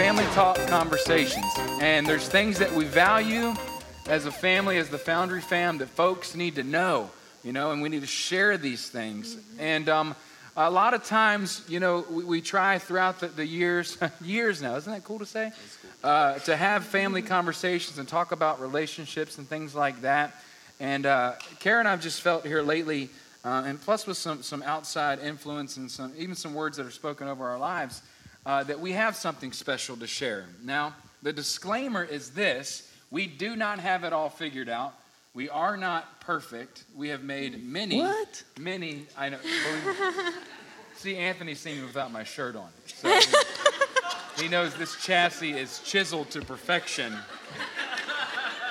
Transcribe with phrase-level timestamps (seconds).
[0.00, 1.44] family talk conversations.
[1.78, 3.52] And there's things that we value
[4.08, 7.10] as a family, as the Foundry fam, that folks need to know,
[7.44, 9.36] you know, and we need to share these things.
[9.58, 10.16] And um,
[10.56, 14.76] a lot of times, you know, we, we try throughout the, the years, years now,
[14.76, 15.52] isn't that cool to say?
[16.02, 20.34] Uh, to have family conversations and talk about relationships and things like that.
[20.80, 23.10] And uh, Karen, I've just felt here lately,
[23.44, 26.90] uh, and plus with some, some outside influence and some, even some words that are
[26.90, 28.00] spoken over our lives,
[28.46, 30.46] uh, that we have something special to share.
[30.62, 34.94] Now, the disclaimer is this we do not have it all figured out.
[35.34, 36.84] We are not perfect.
[36.96, 38.42] We have made many, What?
[38.58, 39.06] many.
[39.16, 39.38] I know.
[40.96, 45.78] See, Anthony's seen me without my shirt on, so he, he knows this chassis is
[45.80, 47.14] chiseled to perfection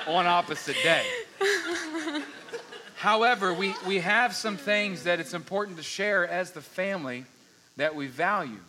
[0.06, 1.04] on opposite day.
[2.96, 7.24] However, we, we have some things that it's important to share as the family
[7.76, 8.60] that we value.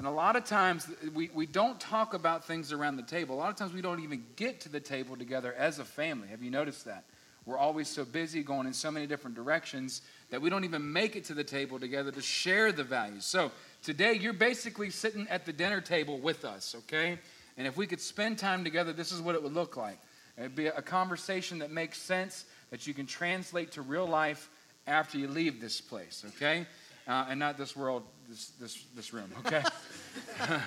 [0.00, 3.34] And a lot of times we, we don't talk about things around the table.
[3.34, 6.28] A lot of times we don't even get to the table together as a family.
[6.28, 7.04] Have you noticed that?
[7.44, 11.16] We're always so busy going in so many different directions that we don't even make
[11.16, 13.26] it to the table together to share the values.
[13.26, 17.18] So today you're basically sitting at the dinner table with us, okay?
[17.58, 19.98] And if we could spend time together, this is what it would look like.
[20.38, 24.48] It'd be a conversation that makes sense, that you can translate to real life
[24.86, 26.66] after you leave this place, okay?
[27.08, 29.62] Uh, and not this world, this, this, this room, okay?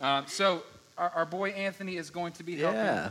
[0.00, 0.62] uh, so,
[0.98, 3.10] our, our boy Anthony is going to be helping Yeah.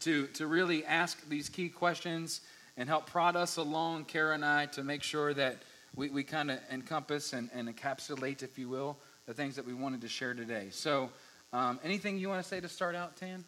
[0.00, 2.40] to, to really ask these key questions
[2.76, 5.56] and help prod us along, Kara and I, to make sure that
[5.96, 9.74] we, we kind of encompass and, and encapsulate, if you will, the things that we
[9.74, 10.68] wanted to share today.
[10.70, 11.10] So,
[11.52, 13.44] um, anything you want to say to start out, Tan?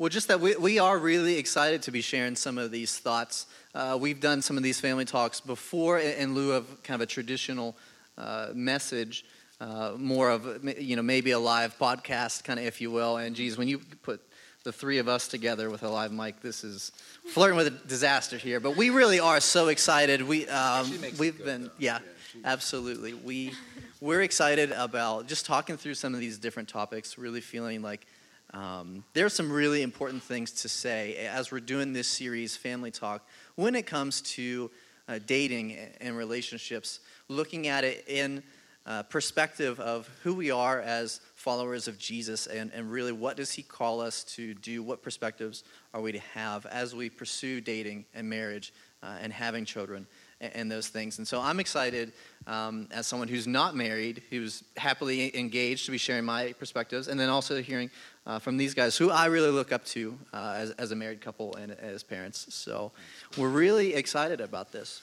[0.00, 3.44] Well, just that we, we are really excited to be sharing some of these thoughts.
[3.74, 7.06] Uh, we've done some of these family talks before in, lieu of kind of a
[7.06, 7.76] traditional
[8.16, 9.26] uh, message,
[9.60, 13.18] uh, more of, you know, maybe a live podcast, kind of, if you will.
[13.18, 14.22] And geez, when you put
[14.64, 16.92] the three of us together with a live mic, this is
[17.26, 18.58] flirting with a disaster here.
[18.58, 20.22] But we really are so excited.
[20.22, 21.98] We, um, She makes it we've good, been, yeah,
[22.34, 23.12] Yeah, absolutely.
[23.12, 23.52] We,
[24.00, 28.06] we're excited about just talking through some of these different topics, really feeling like
[28.52, 32.90] um, there are some really important things to say as we're doing this series, Family
[32.90, 34.70] Talk, when it comes to
[35.08, 38.42] uh, dating and relationships, looking at it in
[38.86, 43.52] uh, perspective of who we are as followers of Jesus and, and really what does
[43.52, 44.82] he call us to do?
[44.82, 48.72] What perspectives are we to have as we pursue dating and marriage
[49.02, 50.06] uh, and having children
[50.40, 51.18] and, and those things?
[51.18, 52.12] And so I'm excited
[52.46, 57.20] um, as someone who's not married, who's happily engaged, to be sharing my perspectives, and
[57.20, 57.90] then also hearing
[58.30, 61.20] uh, from these guys who I really look up to uh, as, as a married
[61.20, 62.46] couple and as parents.
[62.54, 62.92] So
[63.36, 65.02] we're really excited about this.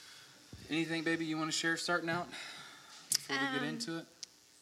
[0.70, 2.28] Anything, baby, you want to share starting out
[3.10, 4.06] before we get Um, into it?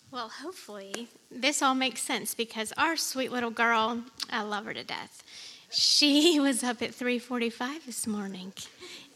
[0.09, 4.83] Well, hopefully, this all makes sense because our sweet little girl, I love her to
[4.83, 5.23] death.
[5.69, 8.53] She was up at 3:45 this morning,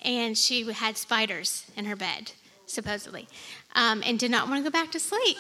[0.04, 2.34] and she had spiders in her bed,
[2.68, 3.28] supposedly,
[3.74, 5.38] um, and did not want to go back to sleep.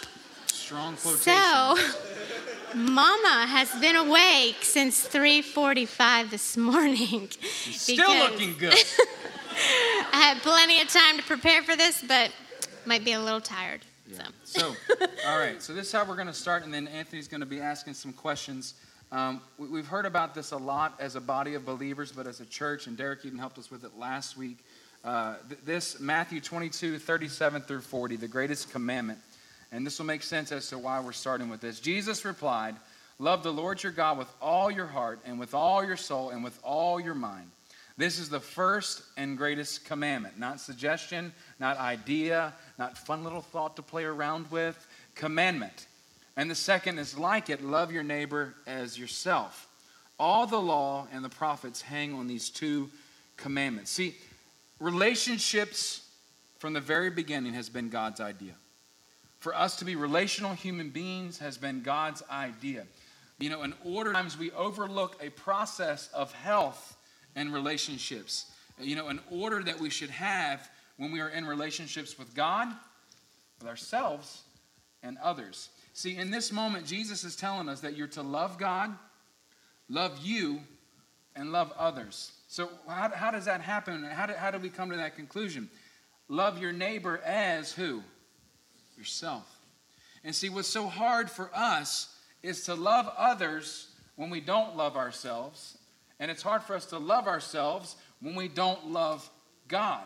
[0.47, 1.33] Strong quotation.
[1.33, 1.77] So,
[2.75, 7.29] Mama has been awake since 3:45 this morning.
[7.71, 8.73] Still looking good.
[10.13, 12.31] I had plenty of time to prepare for this, but
[12.85, 13.81] might be a little tired.
[14.11, 14.23] So.
[14.43, 14.75] So,
[15.27, 15.61] all right.
[15.61, 17.93] So this is how we're going to start, and then Anthony's going to be asking
[17.93, 18.75] some questions.
[19.11, 22.39] Um, we, we've heard about this a lot as a body of believers, but as
[22.39, 24.59] a church, and Derek even helped us with it last week.
[25.03, 29.19] Uh, th- this Matthew 22, 37 through 40, the greatest commandment.
[29.71, 31.79] And this will make sense as to why we're starting with this.
[31.79, 32.75] Jesus replied,
[33.19, 36.43] Love the Lord your God with all your heart, and with all your soul, and
[36.43, 37.51] with all your mind.
[37.97, 43.75] This is the first and greatest commandment, not suggestion, not idea, not fun little thought
[43.75, 44.87] to play around with.
[45.15, 45.87] Commandment.
[46.37, 49.67] And the second is like it love your neighbor as yourself.
[50.17, 52.89] All the law and the prophets hang on these two
[53.35, 53.91] commandments.
[53.91, 54.15] See,
[54.79, 56.07] relationships
[56.57, 58.53] from the very beginning has been God's idea.
[59.39, 62.85] For us to be relational human beings has been God's idea.
[63.39, 66.97] You know, in order times we overlook a process of health
[67.35, 68.51] and relationships.
[68.79, 72.67] You know, an order that we should have when we are in relationships with God,
[73.59, 74.43] with ourselves,
[75.03, 75.69] and others.
[75.93, 78.93] See, in this moment, Jesus is telling us that you're to love God,
[79.87, 80.59] love you,
[81.35, 82.33] and love others.
[82.49, 84.03] So, how, how does that happen?
[84.03, 85.69] How do, how do we come to that conclusion?
[86.27, 88.03] Love your neighbor as who?
[88.99, 89.47] Yourself.
[90.23, 92.13] And see, what's so hard for us
[92.43, 93.87] is to love others
[94.17, 95.77] when we don't love ourselves.
[96.19, 99.27] And it's hard for us to love ourselves when we don't love
[99.69, 100.03] God.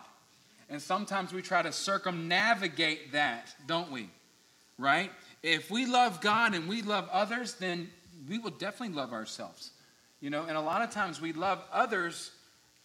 [0.70, 4.08] And sometimes we try to circumnavigate that, don't we?
[4.78, 5.10] Right?
[5.42, 7.90] If we love God and we love others, then
[8.28, 9.72] we will definitely love ourselves.
[10.20, 12.30] You know, and a lot of times we love others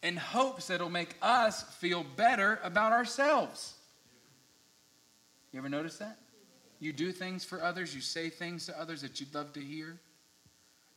[0.02, 3.76] in hopes that it'll make us feel better about ourselves.
[5.52, 6.18] You ever notice that?
[6.80, 10.00] You do things for others, you say things to others that you'd love to hear.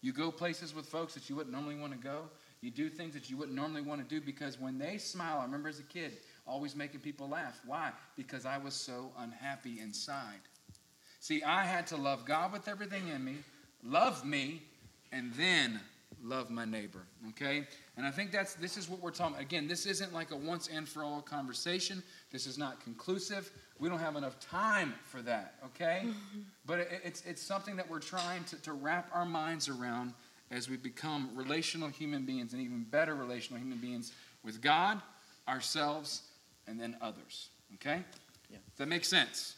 [0.00, 2.25] You go places with folks that you wouldn't normally want to go.
[2.60, 5.44] You do things that you wouldn't normally want to do because when they smile, I
[5.44, 6.12] remember as a kid,
[6.46, 7.60] always making people laugh.
[7.66, 7.90] Why?
[8.16, 10.40] Because I was so unhappy inside.
[11.19, 13.37] See, I had to love God with everything in me,
[13.84, 14.62] love me,
[15.12, 15.81] and then
[16.23, 17.06] love my neighbor.
[17.31, 17.67] Okay?
[17.97, 19.38] And I think that's this is what we're talking.
[19.38, 22.03] Again, this isn't like a once and for all conversation.
[22.31, 23.50] This is not conclusive.
[23.79, 25.55] We don't have enough time for that.
[25.67, 26.06] Okay?
[26.67, 30.14] but it, it's it's something that we're trying to, to wrap our minds around
[30.50, 34.12] as we become relational human beings and even better relational human beings
[34.44, 35.00] with God,
[35.49, 36.23] ourselves,
[36.67, 37.49] and then others.
[37.75, 38.03] Okay?
[38.50, 38.59] Yeah.
[38.70, 39.56] Does that make sense?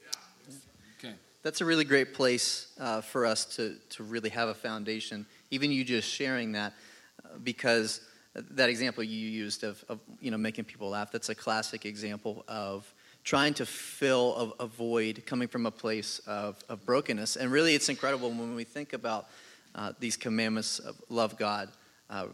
[0.00, 0.54] Yeah.
[0.98, 1.14] okay.
[1.42, 5.26] That's a really great place uh, for us to, to really have a foundation.
[5.52, 6.72] Even you just sharing that,
[7.24, 8.00] uh, because
[8.34, 11.12] that example you used of, of you know making people laugh.
[11.12, 16.20] That's a classic example of trying to fill a, a void coming from a place
[16.26, 17.36] of, of brokenness.
[17.36, 19.28] And really, it's incredible when we think about
[19.74, 21.68] uh, these commandments of love God,
[22.10, 22.26] uh,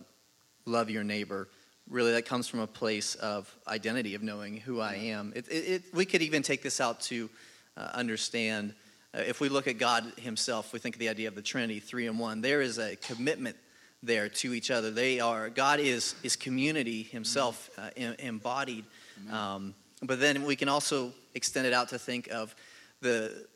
[0.64, 1.48] love your neighbor.
[1.90, 5.32] Really, that comes from a place of identity, of knowing who I am.
[5.34, 7.28] It, it, it, we could even take this out to
[7.76, 8.74] uh, understand.
[9.14, 11.80] Uh, if we look at God Himself, we think of the idea of the Trinity,
[11.80, 12.40] three and one.
[12.40, 13.56] There is a commitment
[14.02, 14.90] there to each other.
[14.90, 18.84] They are God is is community Himself uh, em- embodied.
[19.32, 22.54] Um, but then we can also extend it out to think of
[23.00, 23.46] the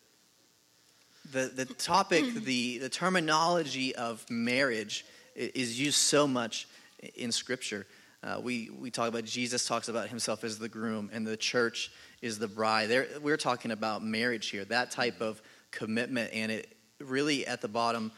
[1.33, 5.05] the the topic, the the terminology of marriage
[5.35, 6.67] is used so much
[7.15, 7.87] in Scripture.
[8.23, 11.91] Uh, we we talk about Jesus talks about himself as the groom, and the church
[12.23, 12.89] is the bride.
[12.89, 14.65] There, we're talking about marriage here.
[14.65, 18.13] That type of commitment, and it really at the bottom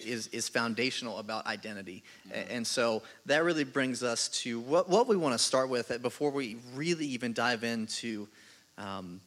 [0.00, 2.02] is is foundational about identity.
[2.32, 5.90] A- And so that really brings us to what what we want to start with
[5.90, 8.26] uh, before we really even dive into.
[8.78, 9.20] Um,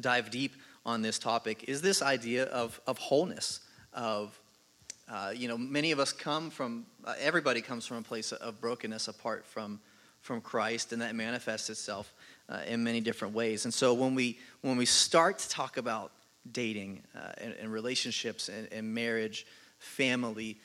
[0.00, 0.54] dive deep
[0.84, 3.60] on this topic is this idea of, of wholeness
[3.92, 4.38] of
[5.08, 8.60] uh, you know many of us come from uh, everybody comes from a place of
[8.60, 9.78] brokenness apart from
[10.20, 12.12] from christ and that manifests itself
[12.48, 16.12] uh, in many different ways and so when we when we start to talk about
[16.52, 19.46] dating uh, and, and relationships and, and marriage
[19.78, 20.58] family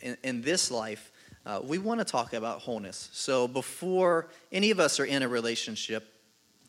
[0.00, 1.10] in, this life
[1.46, 5.28] uh, we want to talk about wholeness so before any of us are in a
[5.28, 6.12] relationship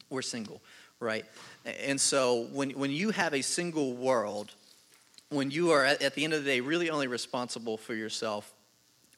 [0.10, 0.62] we're single
[1.00, 1.26] right?
[1.66, 4.54] And so when, when you have a single world,
[5.30, 8.52] when you are at, at the end of the day really only responsible for yourself,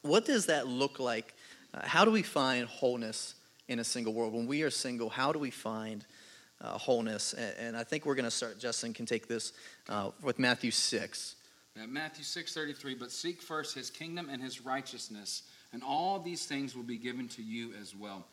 [0.02, 1.34] what does that look like?
[1.74, 3.34] Uh, how do we find wholeness
[3.68, 4.32] in a single world?
[4.32, 6.04] When we are single, how do we find
[6.60, 7.34] uh, wholeness?
[7.34, 9.52] And, and I think we're going to start, Justin can take this
[9.88, 11.36] uh, with Matthew 6.
[11.76, 15.42] Yeah, Matthew 6:33, but seek first his kingdom and his righteousness,
[15.72, 18.26] and all these things will be given to you as well.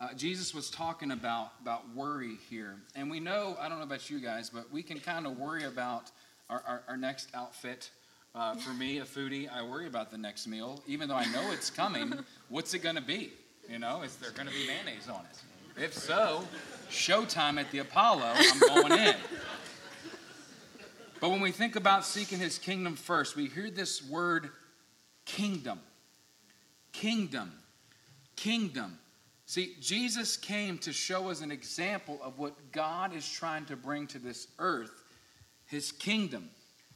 [0.00, 2.76] Uh, Jesus was talking about, about worry here.
[2.94, 5.64] And we know, I don't know about you guys, but we can kind of worry
[5.64, 6.10] about
[6.50, 7.90] our, our, our next outfit.
[8.34, 10.82] Uh, for me, a foodie, I worry about the next meal.
[10.86, 12.12] Even though I know it's coming,
[12.48, 13.32] what's it going to be?
[13.68, 15.82] You know, is there going to be mayonnaise on it?
[15.82, 16.44] If so,
[16.90, 19.16] showtime at the Apollo, I'm going in.
[21.20, 24.50] But when we think about seeking his kingdom first, we hear this word
[25.24, 25.80] kingdom.
[26.92, 27.52] Kingdom.
[28.36, 28.98] Kingdom.
[29.46, 34.06] See, Jesus came to show us an example of what God is trying to bring
[34.08, 35.02] to this earth,
[35.66, 36.50] his kingdom.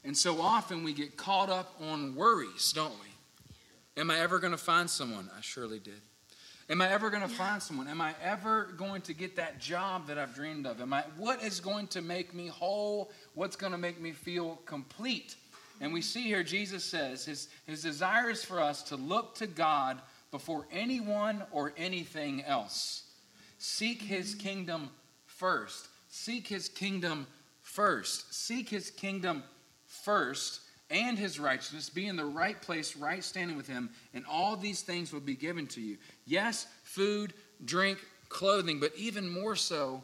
[0.05, 4.01] And so often we get caught up on worries, don't we?
[4.01, 5.29] Am I ever going to find someone?
[5.37, 6.01] I surely did.
[6.71, 7.89] Am I ever going to find someone?
[7.89, 10.83] Am I ever going to get that job that I've dreamed of?
[10.83, 13.11] Am I what is going to make me whole?
[13.35, 15.37] What's going to make me feel complete?
[15.81, 19.47] And we see here Jesus says his, his desire is for us to look to
[19.47, 19.99] God
[20.31, 23.05] before anyone or anything else.
[23.57, 24.91] Seek his kingdom
[25.25, 25.89] first.
[26.11, 27.27] Seek his kingdom
[27.63, 28.35] first.
[28.35, 29.43] Seek his kingdom
[29.87, 30.61] first
[30.91, 31.91] and his righteousness.
[31.91, 35.35] Be in the right place, right standing with him, and all these things will be
[35.35, 35.97] given to you.
[36.27, 40.03] Yes, food, drink, clothing, but even more so,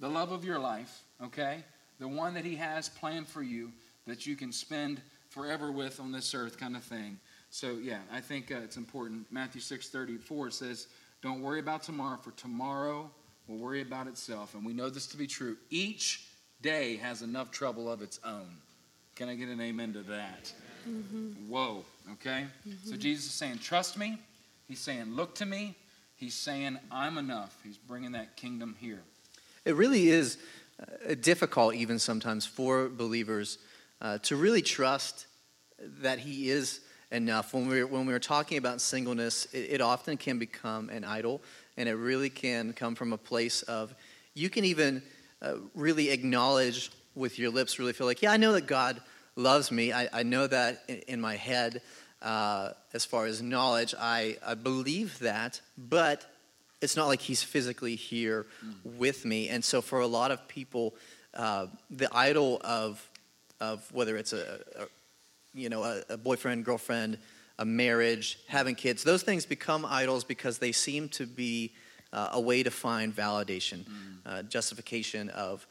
[0.00, 1.64] the love of your life, okay?
[1.98, 3.72] The one that he has planned for you
[4.06, 7.18] that you can spend forever with on this earth, kind of thing.
[7.50, 9.26] So yeah, I think uh, it's important.
[9.30, 10.88] Matthew six thirty four says,
[11.22, 13.10] "Don't worry about tomorrow, for tomorrow
[13.46, 15.56] will worry about itself." And we know this to be true.
[15.70, 16.26] Each
[16.60, 18.58] day has enough trouble of its own.
[19.16, 20.52] Can I get an amen to that?
[21.48, 21.86] Whoa.
[22.12, 22.44] Okay.
[22.84, 24.18] So Jesus is saying, "Trust me."
[24.68, 25.74] He's saying, "Look to me."
[26.16, 29.00] He's saying, "I'm enough." He's bringing that kingdom here.
[29.64, 30.36] It really is
[30.78, 33.56] uh, difficult, even sometimes, for believers
[34.02, 35.26] uh, to really trust
[36.02, 36.80] that He is
[37.10, 37.54] enough.
[37.54, 41.40] When we're, when we're talking about singleness, it, it often can become an idol,
[41.78, 43.94] and it really can come from a place of
[44.34, 45.02] you can even
[45.40, 49.00] uh, really acknowledge with your lips, really feel like, yeah, I know that God
[49.34, 49.92] loves me.
[49.92, 51.82] I, I know that in, in my head,
[52.22, 56.24] uh, as far as knowledge, I, I believe that, but
[56.80, 58.96] it's not like He's physically here mm.
[58.96, 59.48] with me.
[59.48, 60.94] And so, for a lot of people,
[61.34, 63.06] uh, the idol of,
[63.60, 64.86] of whether it's a, a
[65.54, 67.18] you know, a, a boyfriend, girlfriend,
[67.58, 71.72] a marriage, having kids, those things become idols because they seem to be
[72.12, 73.88] uh, a way to find validation, mm.
[74.26, 75.66] uh, justification of,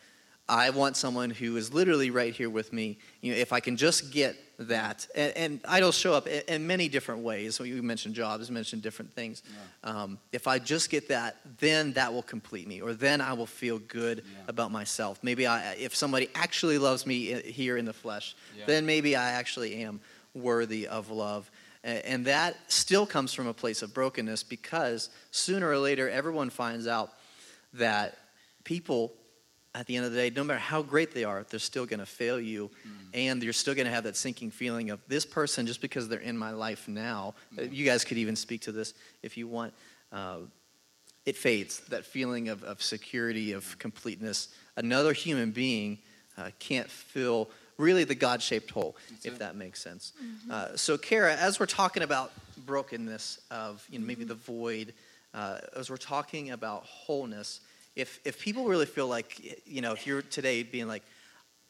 [0.48, 3.00] I want someone who is literally right here with me.
[3.22, 6.68] You know, if I can just get that, and, and idols show up in, in,
[6.68, 7.56] many different ways.
[7.56, 9.42] So you mentioned jobs, mentioned different things.
[9.84, 9.90] Yeah.
[9.90, 13.48] Um, if I just get that, then that will complete me, or then I will
[13.48, 14.40] feel good yeah.
[14.48, 15.20] about myself.
[15.24, 18.66] Maybe I, if somebody actually loves me here in the flesh, yeah.
[18.66, 20.00] then maybe I actually am
[20.34, 21.50] worthy of love.
[21.84, 26.88] And that still comes from a place of brokenness because sooner or later everyone finds
[26.88, 27.12] out
[27.74, 28.18] that
[28.64, 29.14] people
[29.76, 32.00] at the end of the day, no matter how great they are, they're still going
[32.00, 32.72] to fail you.
[32.88, 32.92] Mm.
[33.14, 36.20] And you're still going to have that sinking feeling of this person, just because they're
[36.20, 37.36] in my life now.
[37.56, 37.74] Mm.
[37.74, 39.74] You guys could even speak to this if you want.
[40.14, 40.38] Uh,
[41.26, 44.48] it fades, that feeling of, of security, of completeness.
[44.78, 45.98] Another human being
[46.38, 49.40] uh, can't fill really the God shaped hole, That's if it.
[49.40, 50.14] that makes sense.
[50.24, 50.52] Mm-hmm.
[50.52, 52.32] Uh, so, Kara, as we're talking about
[52.66, 54.30] brokenness, of you know, maybe mm-hmm.
[54.30, 54.94] the void,
[55.34, 57.60] uh, as we're talking about wholeness,
[57.96, 61.04] if if people really feel like you know if you're today being like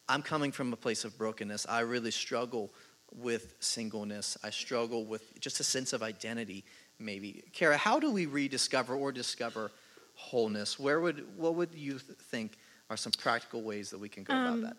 [0.10, 1.66] i'm coming from a place of brokenness.
[1.68, 2.72] I really struggle
[3.16, 4.38] with singleness.
[4.44, 6.64] I struggle with just a sense of identity
[7.00, 7.44] maybe.
[7.54, 9.72] Kara how do we rediscover or discover
[10.16, 10.80] wholeness?
[10.80, 12.58] Where would what would you think
[12.90, 14.78] are some practical ways that we can go um, about that?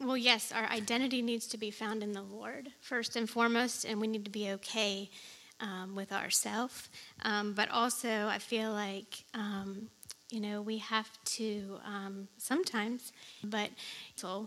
[0.00, 4.00] well yes our identity needs to be found in the lord first and foremost and
[4.00, 5.10] we need to be okay
[5.60, 6.88] um, with ourself.
[7.22, 9.88] Um, but also i feel like um,
[10.30, 13.70] you know, we have to um, sometimes, but
[14.14, 14.46] so,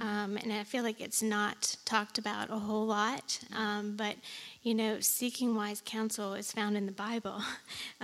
[0.00, 3.38] um, and I feel like it's not talked about a whole lot.
[3.54, 4.16] Um, but
[4.62, 7.42] you know, seeking wise counsel is found in the Bible.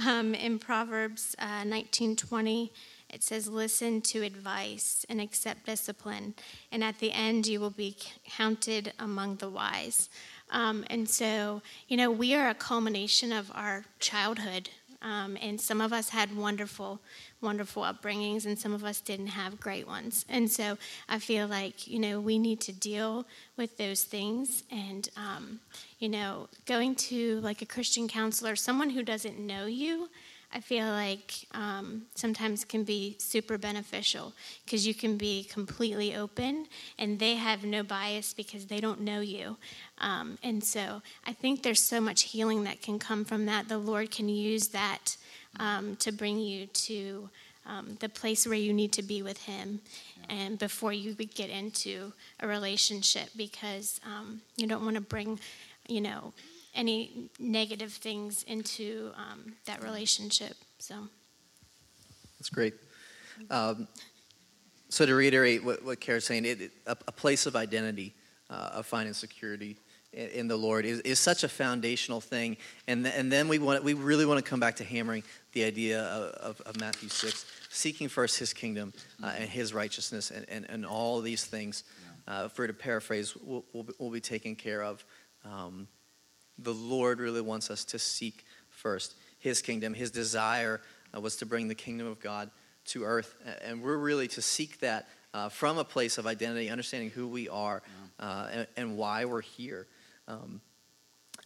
[0.06, 2.72] Um, in Proverbs uh, nineteen twenty,
[3.08, 6.34] it says, "Listen to advice and accept discipline,
[6.72, 7.96] and at the end you will be
[8.28, 10.10] counted among the wise."
[10.50, 14.70] Um, and so, you know, we are a culmination of our childhood
[15.04, 16.98] um, and some of us had wonderful,
[17.42, 20.24] wonderful upbringings, and some of us didn't have great ones.
[20.30, 23.26] And so I feel like, you know, we need to deal
[23.58, 24.64] with those things.
[24.72, 25.60] And, um,
[25.98, 30.08] you know, going to like a Christian counselor, someone who doesn't know you,
[30.54, 34.32] I feel like um, sometimes can be super beneficial
[34.64, 39.18] because you can be completely open and they have no bias because they don't know
[39.18, 39.56] you.
[39.98, 43.68] Um, and so I think there's so much healing that can come from that.
[43.68, 45.16] The Lord can use that
[45.58, 47.28] um, to bring you to
[47.66, 49.80] um, the place where you need to be with Him
[50.28, 55.40] and before you get into a relationship because um, you don't want to bring,
[55.88, 56.32] you know,
[56.74, 60.56] any negative things into um, that relationship.
[60.78, 61.08] So
[62.38, 62.74] that's great.
[63.50, 63.88] Um,
[64.88, 68.14] so to reiterate what, what Kara's saying, it, a, a, place of identity,
[68.48, 69.76] uh, of finding security
[70.12, 72.56] in, in the Lord is, is, such a foundational thing.
[72.86, 75.64] And, th- and then we, want, we really want to come back to hammering the
[75.64, 80.46] idea of, of, of Matthew 6, seeking first his kingdom uh, and his righteousness and,
[80.48, 81.84] and, and all these things,
[82.28, 85.04] uh, for to paraphrase, will, will, will be taken care of.
[85.44, 85.88] Um,
[86.58, 89.94] the Lord really wants us to seek first his kingdom.
[89.94, 90.80] His desire
[91.14, 92.50] uh, was to bring the kingdom of God
[92.86, 93.34] to earth.
[93.62, 97.48] And we're really to seek that uh, from a place of identity, understanding who we
[97.48, 97.82] are
[98.20, 99.86] uh, and, and, why we're here.
[100.28, 100.60] Um,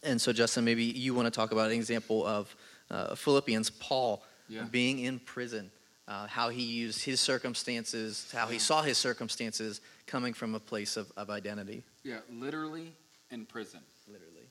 [0.03, 2.55] and so, Justin, maybe you want to talk about an example of
[2.91, 4.63] uh, Philippians, Paul yeah.
[4.69, 5.71] being in prison.
[6.07, 10.97] Uh, how he used his circumstances, how he saw his circumstances coming from a place
[10.97, 11.83] of, of identity.
[12.03, 12.93] Yeah, literally
[13.29, 13.81] in prison.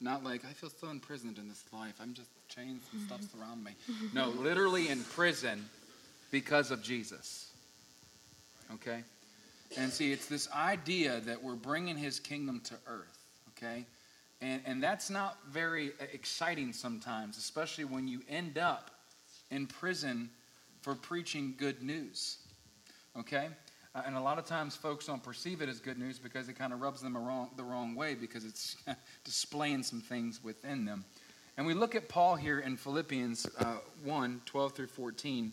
[0.00, 1.94] Not like I feel so imprisoned in this life.
[2.00, 3.72] I'm just chains and stuff around me.
[4.14, 5.64] No, literally in prison
[6.30, 7.50] because of Jesus.
[8.74, 9.02] Okay?
[9.76, 13.18] And see, it's this idea that we're bringing his kingdom to earth.
[13.56, 13.84] Okay?
[14.40, 18.90] And, and that's not very exciting sometimes, especially when you end up
[19.50, 20.30] in prison
[20.80, 22.38] for preaching good news.
[23.18, 23.48] Okay?
[23.94, 26.54] Uh, and a lot of times folks don't perceive it as good news because it
[26.54, 28.76] kind of rubs them wrong, the wrong way because it's
[29.24, 31.04] displaying some things within them.
[31.56, 35.52] And we look at Paul here in Philippians uh, 1 12 through 14.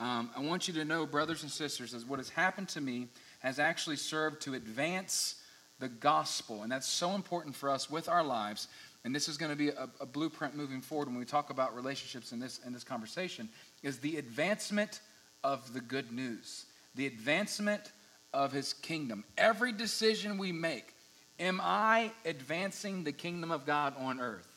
[0.00, 3.08] Um, I want you to know, brothers and sisters, as what has happened to me
[3.40, 5.36] has actually served to advance
[5.78, 6.62] the gospel.
[6.62, 8.68] And that's so important for us with our lives.
[9.04, 11.74] And this is going to be a, a blueprint moving forward when we talk about
[11.74, 13.48] relationships in this, in this conversation,
[13.82, 15.00] is the advancement
[15.44, 17.92] of the good news, the advancement
[18.32, 19.24] of his kingdom.
[19.36, 20.94] Every decision we make,
[21.38, 24.48] am I advancing the kingdom of God on earth?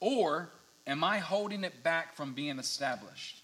[0.00, 0.50] Or
[0.86, 3.42] am I holding it back from being established?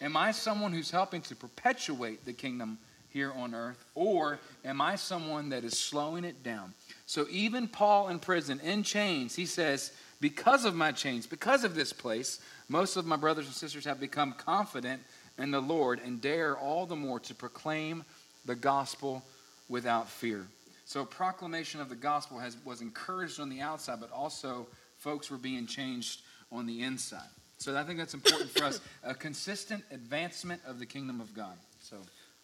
[0.00, 3.84] Am I someone who's helping to perpetuate the kingdom here on earth?
[3.94, 6.74] Or am I someone that is slowing it down?
[7.06, 11.74] So even Paul in prison, in chains, he says, Because of my chains, because of
[11.74, 15.00] this place, most of my brothers and sisters have become confident
[15.38, 18.04] in the Lord and dare all the more to proclaim
[18.44, 19.22] the gospel
[19.68, 20.46] without fear.
[20.84, 24.66] So proclamation of the gospel has, was encouraged on the outside, but also
[24.98, 26.20] folks were being changed
[26.52, 27.28] on the inside.
[27.58, 31.56] So I think that's important for us a consistent advancement of the kingdom of God.
[31.80, 31.96] So,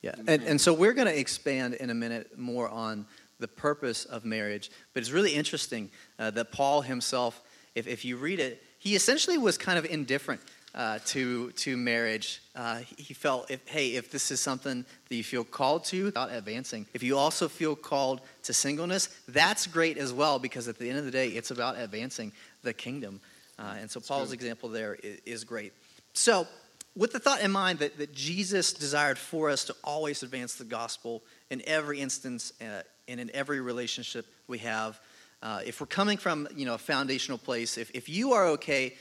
[0.02, 3.06] yeah, and, and so we're going to expand in a minute more on
[3.38, 4.70] the purpose of marriage.
[4.94, 7.42] But it's really interesting uh, that Paul himself,
[7.74, 10.40] if, if you read it, he essentially was kind of indifferent
[10.74, 12.42] uh, to, to marriage.
[12.54, 16.32] Uh, he felt, if, hey, if this is something that you feel called to without
[16.32, 20.88] advancing, if you also feel called to singleness, that's great as well because at the
[20.88, 23.20] end of the day, it's about advancing the kingdom.
[23.58, 25.72] Uh, and so Paul's example there is, is, great.
[26.14, 26.46] So,
[26.96, 30.64] with the thought in mind that, that Jesus desired for us to always advance the
[30.64, 34.98] gospel in every instance uh, and in every relationship we have,
[35.42, 38.94] uh, if we're coming from you know a foundational place, if, if you are okay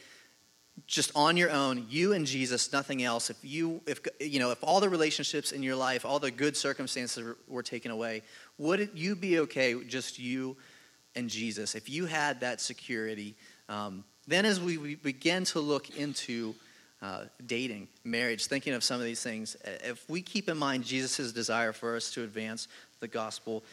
[0.88, 4.64] just on your own, you and Jesus, nothing else, if you if you know if
[4.64, 8.22] all the relationships in your life, all the good circumstances were taken away,
[8.58, 10.58] would you be okay just you
[11.16, 11.76] and Jesus?
[11.76, 13.36] If you had that security,
[13.68, 16.54] um, then, as we, we begin to look into
[17.02, 21.32] uh, dating, marriage, thinking of some of these things, if we keep in mind Jesus'
[21.32, 22.68] desire for us to advance
[23.00, 23.64] the gospel,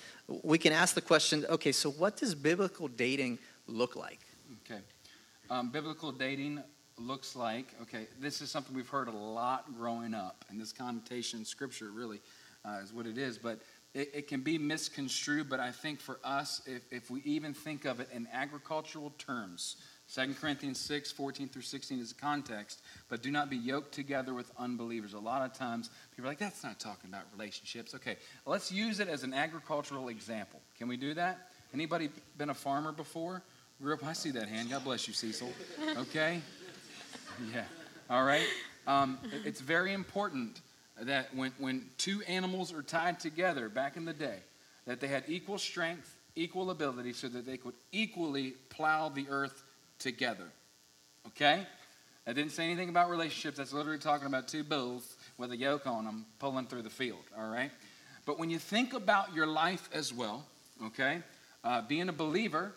[0.43, 4.21] we can ask the question okay, so what does biblical dating look like?
[4.65, 4.81] Okay.
[5.51, 6.63] Um, biblical dating
[6.99, 11.45] looks like, okay, this is something we've heard a lot growing up, and this connotation,
[11.45, 12.21] scripture really
[12.65, 13.61] uh, is what it is, but
[13.95, 15.49] it, it, can be misconstrued.
[15.49, 19.77] But I think for us, if, if we even think of it in agricultural terms,
[20.15, 24.35] 2 Corinthians 6, 14 through 16 is the context, but do not be yoked together
[24.35, 25.15] with unbelievers.
[25.15, 27.95] A lot of times people are like, that's not talking about relationships.
[27.95, 30.61] Okay, let's use it as an agricultural example.
[30.79, 31.51] Can we do that?
[31.75, 33.43] Anybody been a farmer before?
[34.07, 34.71] I see that hand.
[34.71, 35.53] God bless you, Cecil.
[35.99, 36.41] Okay?
[37.53, 37.65] Yeah.
[38.09, 38.47] All right.
[38.87, 40.61] Um, it's very important
[41.01, 44.39] that when, when two animals are tied together back in the day,
[44.87, 49.63] that they had equal strength, equal ability, so that they could equally plow the earth
[49.99, 50.47] together.
[51.29, 51.67] Okay?
[52.27, 53.59] I didn't say anything about relationships.
[53.59, 57.23] That's literally talking about two bulls with a yoke on them pulling through the field.
[57.37, 57.71] All right?
[58.25, 60.45] But when you think about your life as well,
[60.87, 61.23] okay,
[61.63, 62.73] uh, being a believer,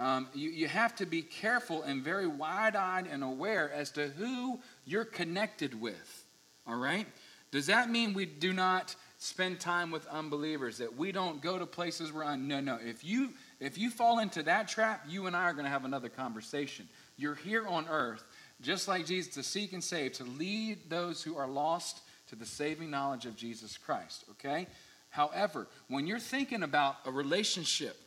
[0.00, 4.08] um, you, you have to be careful and very wide eyed and aware as to
[4.08, 6.24] who you're connected with.
[6.66, 7.06] All right?
[7.52, 11.66] Does that mean we do not spend time with unbelievers, that we don't go to
[11.66, 12.78] places where, un- no, no.
[12.82, 15.84] If you if you fall into that trap, you and I are going to have
[15.84, 16.88] another conversation.
[17.18, 18.24] You're here on earth,
[18.62, 22.46] just like Jesus, to seek and save, to lead those who are lost to the
[22.46, 24.66] saving knowledge of Jesus Christ, okay?
[25.10, 27.98] However, when you're thinking about a relationship,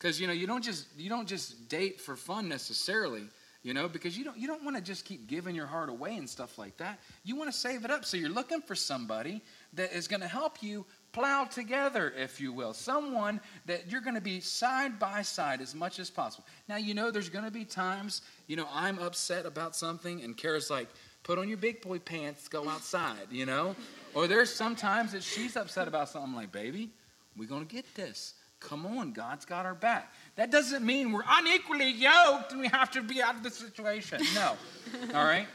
[0.00, 3.22] because you know you don't just you don't just date for fun necessarily
[3.62, 6.16] you know because you don't you don't want to just keep giving your heart away
[6.16, 9.42] and stuff like that you want to save it up so you're looking for somebody
[9.74, 12.72] that is going to help you plow together, if you will.
[12.72, 16.44] Someone that you're going to be side by side as much as possible.
[16.68, 20.36] Now, you know, there's going to be times, you know, I'm upset about something, and
[20.36, 20.88] Kara's like,
[21.22, 23.74] put on your big boy pants, go outside, you know?
[24.14, 26.90] Or there's sometimes that she's upset about something like, baby,
[27.36, 28.34] we're going to get this.
[28.60, 30.12] Come on, God's got our back.
[30.36, 34.20] That doesn't mean we're unequally yoked and we have to be out of the situation.
[34.34, 34.54] No.
[35.14, 35.46] All right?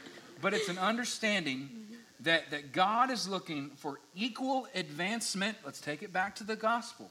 [0.42, 1.70] But it's an understanding
[2.22, 5.58] that, that God is looking for equal advancement.
[5.64, 7.10] Let's take it back to the gospel.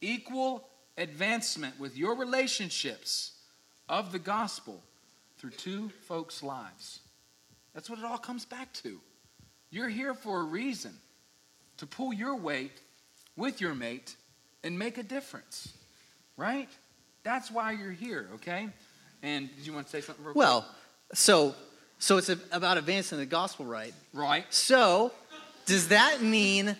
[0.00, 3.32] Equal advancement with your relationships
[3.88, 4.80] of the gospel
[5.38, 7.00] through two folks' lives.
[7.74, 9.00] That's what it all comes back to.
[9.70, 10.92] You're here for a reason
[11.78, 12.80] to pull your weight
[13.36, 14.16] with your mate
[14.64, 15.72] and make a difference,
[16.36, 16.68] right?
[17.22, 18.68] That's why you're here, okay?
[19.22, 21.18] And did you want to say something real well, quick?
[21.18, 21.54] so
[21.98, 23.94] so it's about advancing the gospel, right?
[24.12, 24.44] Right.
[24.50, 25.12] So
[25.66, 26.76] does that mean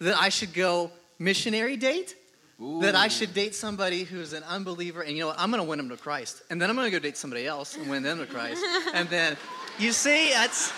[0.00, 2.14] that I should go missionary date?
[2.60, 2.80] Ooh.
[2.82, 5.38] That I should date somebody who's an unbeliever, and you know what?
[5.38, 7.46] I'm going to win them to Christ, and then I'm going to go date somebody
[7.46, 9.36] else and win them to Christ, and then
[9.78, 10.72] you see that's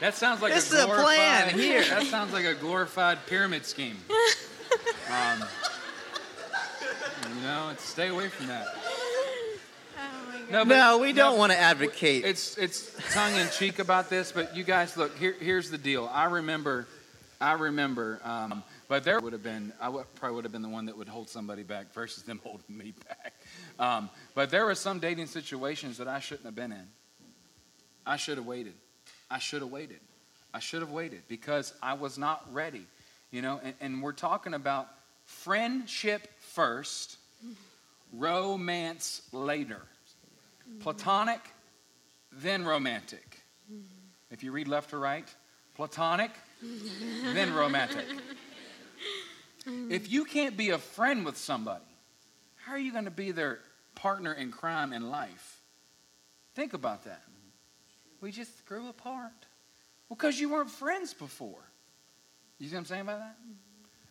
[0.00, 1.84] that sounds like this a is a plan here.
[1.84, 3.96] That sounds like a glorified pyramid scheme.
[5.10, 5.44] Um,
[7.36, 8.66] you know, it's, stay away from that.
[10.50, 12.24] No, No, we don't no, want to advocate.
[12.24, 15.16] It's it's tongue in cheek about this, but you guys look.
[15.18, 16.10] Here, here's the deal.
[16.12, 16.86] I remember,
[17.40, 18.20] I remember.
[18.24, 19.72] Um, but there would have been.
[19.80, 22.40] I would, probably would have been the one that would hold somebody back versus them
[22.44, 23.34] holding me back.
[23.78, 26.86] Um, but there were some dating situations that I shouldn't have been in.
[28.06, 28.74] I should have waited.
[29.30, 30.00] I should have waited.
[30.54, 32.86] I should have waited because I was not ready.
[33.36, 34.88] You know, and, and we're talking about
[35.26, 37.18] friendship first,
[38.10, 39.82] romance later.
[40.80, 41.40] Platonic,
[42.32, 43.42] then romantic.
[44.30, 45.28] If you read left to right,
[45.74, 46.30] platonic,
[47.34, 48.06] then romantic.
[49.66, 51.84] If you can't be a friend with somebody,
[52.64, 53.58] how are you going to be their
[53.94, 55.60] partner in crime in life?
[56.54, 57.22] Think about that.
[58.22, 59.44] We just grew apart.
[60.08, 61.60] Because you weren't friends before.
[62.58, 63.36] You see what I'm saying by that?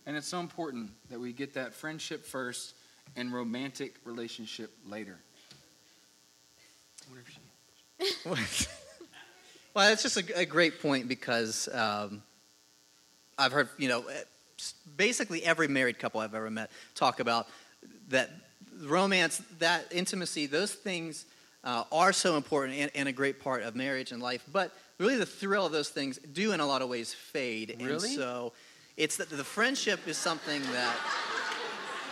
[0.05, 2.75] And it's so important that we get that friendship first
[3.15, 5.17] and romantic relationship later.
[7.01, 8.67] I wonder if she-
[9.73, 12.21] well, it's just a, a great point because um,
[13.38, 14.21] I've heard, you know, eh,
[14.95, 17.47] basically every married couple I've ever met talk about
[18.10, 18.29] that
[18.84, 21.25] romance, that intimacy, those things
[21.63, 24.43] uh, are so important and, and a great part of marriage and life.
[24.51, 27.77] But really, the thrill of those things do, in a lot of ways, fade.
[27.79, 28.53] And so,
[28.97, 30.95] it's that the friendship is something that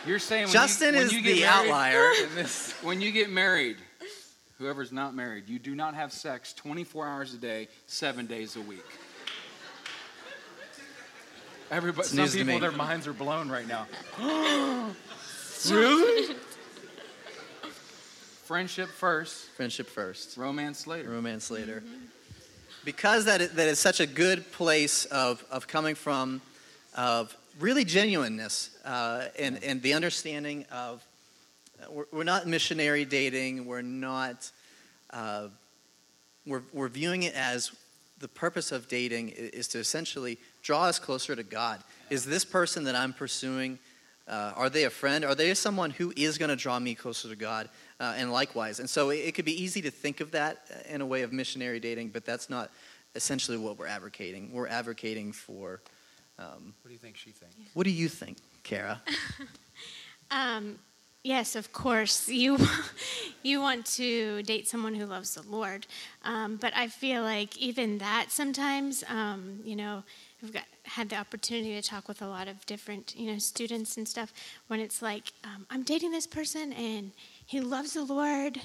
[0.05, 2.73] You're saying when Justin you, when is you get the married- outlier this.
[2.81, 3.77] When you get married,
[4.57, 8.61] whoever's not married, you do not have sex 24 hours a day, seven days a
[8.61, 8.83] week.
[11.71, 13.87] Everybody, It's some people, their minds are blown right now.
[15.71, 16.35] really?
[18.43, 20.37] Friendship first, Friendship first.
[20.37, 21.09] romance later.
[21.09, 21.81] romance later.
[21.85, 22.05] Mm-hmm.
[22.85, 26.41] Because that is, that is such a good place of, of coming from,
[26.95, 31.03] of really genuineness uh, and, and the understanding of,
[31.81, 34.51] uh, we're, we're not missionary dating, we're not,
[35.11, 35.47] uh,
[36.45, 37.71] we're, we're viewing it as
[38.19, 41.81] the purpose of dating is to essentially draw us closer to God.
[42.09, 43.79] Is this person that I'm pursuing,
[44.27, 45.25] uh, are they a friend?
[45.25, 47.69] Are they someone who is going to draw me closer to God?
[47.99, 48.79] Uh, and likewise.
[48.79, 51.31] And so it, it could be easy to think of that in a way of
[51.33, 52.71] missionary dating, but that's not
[53.15, 54.51] essentially what we're advocating.
[54.51, 55.81] We're advocating for.
[56.39, 57.55] Um, What do you think she thinks?
[57.73, 59.01] what do you think, Kara?
[60.31, 60.79] Um,
[61.23, 62.27] yes, of course.
[62.33, 62.57] You
[63.43, 65.85] you want to date someone who loves the Lord,
[66.23, 70.03] um, but I feel like even that sometimes, um, you know,
[70.41, 73.97] I've got had the opportunity to talk with a lot of different you know students
[73.97, 74.33] and stuff.
[74.67, 77.11] When it's like um, I'm dating this person and
[77.45, 78.59] he loves the Lord,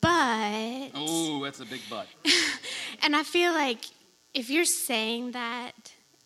[0.00, 2.06] but Oh, that's a big but
[3.02, 3.84] and I feel like
[4.32, 5.72] if you're saying that,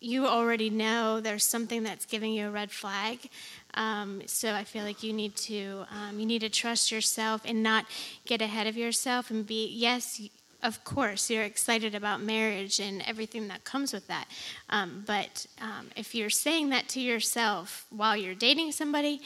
[0.00, 3.28] you already know there's something that's giving you a red flag.
[3.74, 7.62] Um, so I feel like you need to um, you need to trust yourself and
[7.62, 7.84] not
[8.24, 10.20] get ahead of yourself and be yes.
[10.62, 14.26] Of course, you're excited about marriage and everything that comes with that.
[14.70, 19.20] Um, but um, if you're saying that to yourself while you're dating somebody,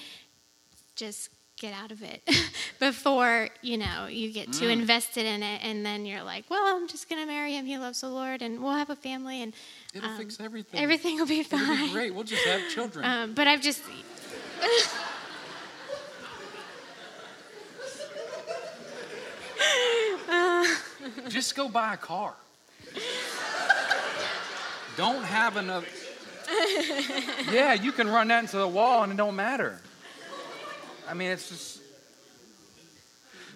[0.94, 2.20] just get out of it
[2.80, 6.88] before you know you get too invested in it and then you're like well i'm
[6.88, 9.52] just going to marry him he loves the lord and we'll have a family and
[9.94, 10.80] It'll um, fix everything.
[10.80, 12.12] everything will be It'll fine be great.
[12.14, 13.04] We'll just have children.
[13.04, 13.80] um, but i've just
[21.28, 22.34] Just go buy a car.
[24.96, 25.84] don't have enough.
[27.50, 29.80] yeah, you can run that into the wall and it don't matter.
[31.08, 31.80] I mean, it's just.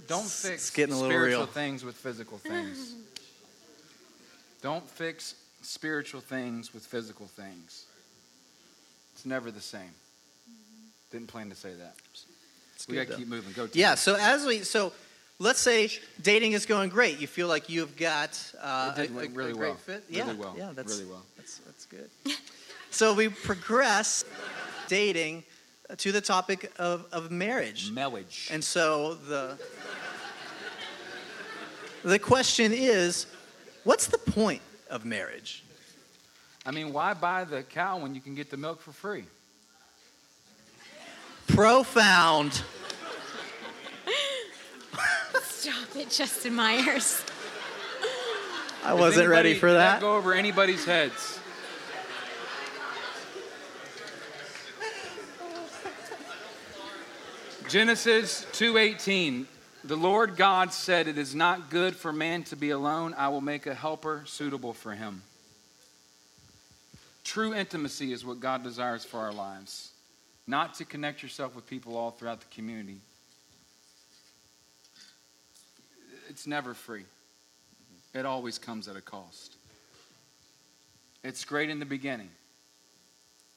[0.06, 1.46] Don't fix it's getting a little spiritual real.
[1.46, 2.94] things with physical things.
[4.62, 7.86] don't fix spiritual things with physical things.
[9.14, 9.90] It's never the same.
[11.10, 11.94] Didn't plan to say that.
[12.88, 13.52] we got to keep moving.
[13.52, 13.68] Go.
[13.72, 13.94] Yeah.
[13.94, 14.92] So as we so.
[15.38, 15.90] Let's say
[16.22, 17.20] dating is going great.
[17.20, 19.74] You feel like you've got uh, It did a, a- really a great well.
[19.74, 20.04] fit.
[20.08, 20.54] Really yeah, well.
[20.56, 21.22] Yeah, that's Really well.
[21.36, 22.08] That's that's good.
[22.90, 24.24] so we progress
[24.88, 25.44] dating
[25.98, 27.90] to the topic of, of marriage.
[27.92, 28.48] Marriage.
[28.50, 29.58] And so the
[32.02, 33.26] the question is,
[33.84, 35.64] what's the point of marriage?
[36.64, 39.24] I mean, why buy the cow when you can get the milk for free?
[41.46, 42.62] Profound.
[45.56, 47.22] Stop it justin myers
[48.84, 50.00] I Does wasn't ready anybody- for did that.
[50.00, 51.40] Go over anybody's heads.
[57.68, 59.46] Genesis 2:18
[59.84, 63.40] The Lord God said it is not good for man to be alone I will
[63.40, 65.22] make a helper suitable for him.
[67.24, 69.90] True intimacy is what God desires for our lives.
[70.48, 73.00] not to connect yourself with people all throughout the community,
[76.28, 77.04] it's never free.
[78.14, 79.56] It always comes at a cost.
[81.22, 82.30] It's great in the beginning,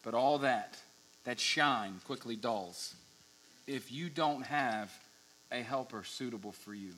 [0.04, 0.78] but all that,
[1.24, 2.96] that shine quickly dulls
[3.68, 4.92] if you don't have
[5.52, 6.94] a helper suitable for you.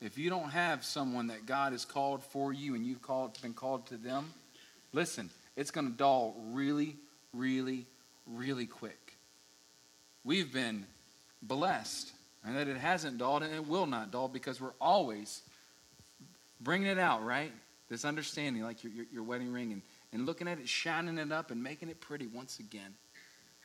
[0.00, 3.54] If you don't have someone that God has called for you and you've called, been
[3.54, 4.32] called to them,
[4.92, 6.96] listen, it's going to dull really,
[7.32, 7.86] really,
[8.26, 9.16] really quick.
[10.24, 10.86] We've been
[11.42, 12.12] blessed
[12.44, 15.42] and that it hasn't dulled and it will not dull because we're always
[16.60, 17.52] bringing it out, right?
[17.88, 21.32] This understanding, like your, your, your wedding ring, and, and looking at it, shining it
[21.32, 22.94] up, and making it pretty once again.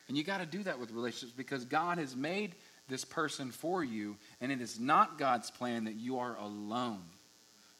[0.07, 2.55] And you got to do that with relationships because God has made
[2.89, 7.03] this person for you, and it is not God's plan that you are alone.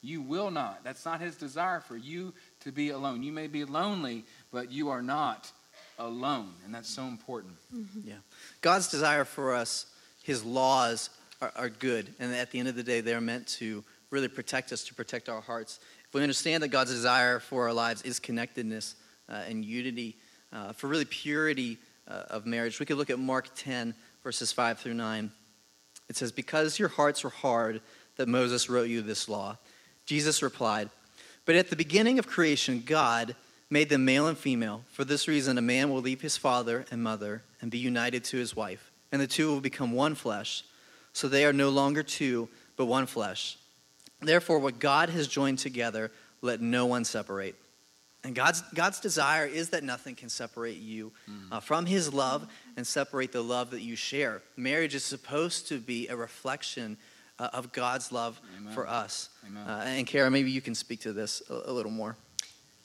[0.02, 0.84] You will not.
[0.84, 3.24] That's not His desire for you to be alone.
[3.24, 5.52] You may be lonely, but you are not
[5.98, 7.56] alone, and that's so important.
[7.76, 8.08] Mm-hmm.
[8.08, 8.16] Yeah.
[8.62, 9.88] God's desire for us,
[10.30, 11.10] His laws
[11.42, 14.72] are, are good, and at the end of the day, they're meant to really protect
[14.72, 15.80] us, to protect our hearts.
[16.08, 18.94] If we understand that God's desire for our lives is connectedness
[19.28, 20.18] uh, and unity,
[20.54, 24.78] uh, for really purity uh, of marriage, we could look at Mark 10, verses 5
[24.78, 25.32] through 9.
[26.10, 27.82] It says, Because your hearts were hard,
[28.18, 29.58] that Moses wrote you this law.
[30.06, 30.92] Jesus replied,
[31.46, 33.36] But at the beginning of creation, God
[33.72, 34.84] made them male and female.
[34.92, 38.38] For this reason, a man will leave his father and mother and be united to
[38.38, 40.64] his wife, and the two will become one flesh.
[41.14, 43.58] So they are no longer two, but one flesh.
[44.22, 47.56] Therefore, what God has joined together, let no one separate.
[48.24, 51.52] And God's, God's desire is that nothing can separate you mm.
[51.52, 54.42] uh, from His love and separate the love that you share.
[54.58, 56.98] Marriage is supposed to be a reflection
[57.40, 58.74] uh, of God's love Amen.
[58.74, 59.30] for us.
[59.66, 62.18] Uh, and Kara, maybe you can speak to this a, a little more.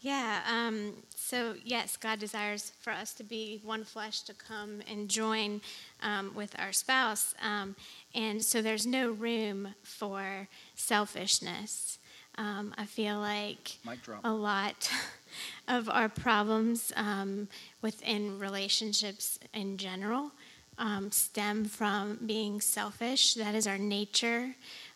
[0.05, 0.43] Yeah.
[0.47, 5.63] Um, so, yes, God desires for us to be one flesh, to come and join
[6.03, 7.35] um, with our spouse.
[7.43, 7.75] Um,
[8.15, 11.99] and so there's no room for selfishness.
[12.37, 13.79] Um, I feel like
[14.23, 14.91] a lot
[15.69, 17.49] of our problems um,
[17.81, 20.33] within relationships in general
[20.79, 23.35] um, stem from being selfish.
[23.35, 24.55] That is our nature.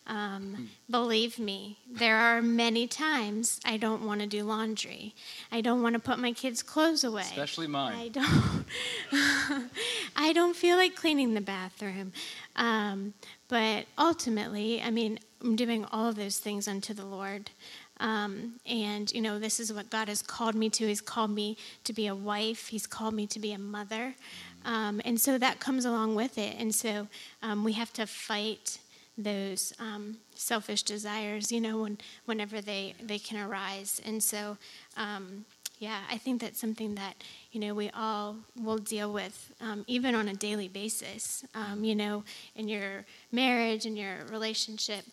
[0.08, 0.70] Um.
[0.90, 5.14] Believe me, there are many times I don't want to do laundry.
[5.52, 7.22] I don't want to put my kids' clothes away.
[7.22, 7.92] Especially mine.
[7.94, 8.64] I don't.
[10.16, 12.12] I don't feel like cleaning the bathroom.
[12.56, 13.14] Um,
[13.48, 17.50] but ultimately, I mean, I'm doing all of those things unto the Lord.
[18.00, 20.86] Um, and, you know, this is what God has called me to.
[20.86, 24.14] He's called me to be a wife, He's called me to be a mother.
[24.64, 26.56] Um, and so that comes along with it.
[26.58, 27.08] And so
[27.42, 28.78] um, we have to fight
[29.18, 34.00] those um, selfish desires, you know, when, whenever they, they can arise.
[34.06, 34.56] And so,
[34.96, 35.44] um,
[35.80, 37.14] yeah, I think that's something that,
[37.52, 41.44] you know, we all will deal with, um, even on a daily basis,
[41.80, 42.24] you know,
[42.56, 45.04] in your marriage, in your relationship,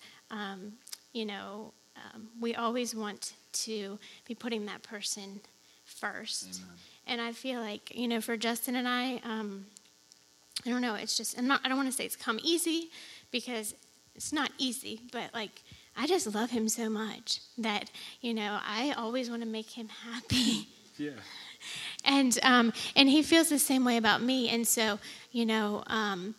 [1.14, 5.40] you know, um, we always want to be putting that person
[5.86, 6.62] first.
[6.62, 6.78] Amen.
[7.08, 9.66] And I feel like, you know, for Justin and I, um,
[10.66, 12.90] I don't know, it's just, I'm not, I don't want to say it's come easy
[13.32, 13.76] because
[14.16, 15.62] it's not easy, but like,
[15.98, 17.90] I just love him so much that,
[18.22, 20.68] you know, I always want to make him happy.
[20.98, 21.12] Yeah.
[22.06, 24.48] And, um, and he feels the same way about me.
[24.48, 24.98] And so,
[25.34, 26.36] you know, um,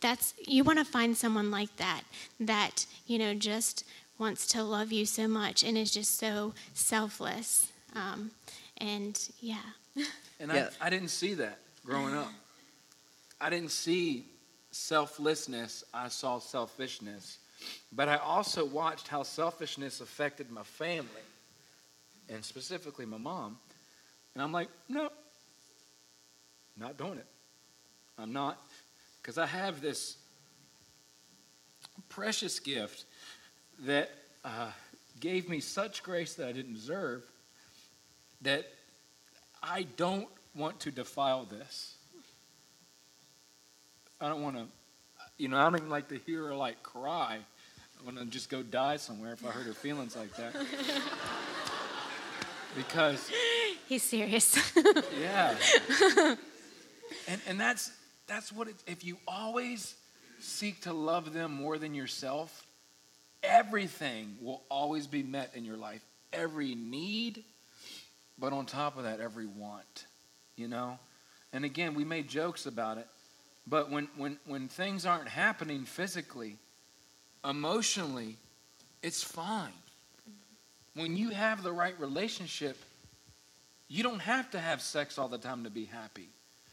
[0.00, 2.02] that's, you want to find someone like that,
[2.40, 3.84] that, you know, just
[4.18, 7.70] wants to love you so much and is just so selfless.
[7.94, 8.32] Um,
[8.78, 9.58] and yeah.
[10.40, 10.70] And yeah.
[10.80, 12.32] I, I didn't see that growing up.
[13.40, 14.24] I didn't see
[14.70, 17.38] selflessness, I saw selfishness.
[17.92, 21.08] But I also watched how selfishness affected my family,
[22.28, 23.58] and specifically my mom.
[24.34, 25.10] And I'm like, no,
[26.76, 27.26] not doing it.
[28.18, 28.58] I'm not.
[29.20, 30.16] Because I have this
[32.08, 33.04] precious gift
[33.80, 34.10] that
[34.44, 34.70] uh,
[35.20, 37.22] gave me such grace that I didn't deserve
[38.42, 38.66] that
[39.62, 41.96] I don't want to defile this.
[44.20, 44.66] I don't want to,
[45.38, 47.38] you know, I don't even like to hear her like cry.
[47.38, 50.54] I want to just go die somewhere if I hurt her feelings like that.
[52.76, 53.30] because
[53.88, 54.56] he's serious.
[55.20, 55.54] yeah.
[57.28, 57.92] And and that's
[58.26, 59.94] that's what it, if you always
[60.38, 62.66] seek to love them more than yourself,
[63.42, 66.02] everything will always be met in your life.
[66.32, 67.44] Every need,
[68.38, 70.06] but on top of that, every want,
[70.56, 70.98] you know?
[71.52, 73.08] And again, we made jokes about it,
[73.70, 76.56] but when, when, when things aren't happening physically,
[77.48, 78.36] emotionally,
[79.00, 79.72] it's fine.
[80.94, 82.76] When you have the right relationship,
[83.88, 86.28] you don't have to have sex all the time to be happy.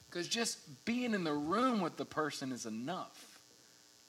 [0.10, 3.39] Because just being in the room with the person is enough.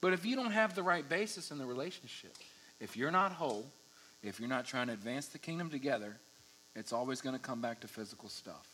[0.01, 2.35] But if you don't have the right basis in the relationship,
[2.81, 3.67] if you're not whole,
[4.23, 6.17] if you're not trying to advance the kingdom together,
[6.75, 8.67] it's always going to come back to physical stuff.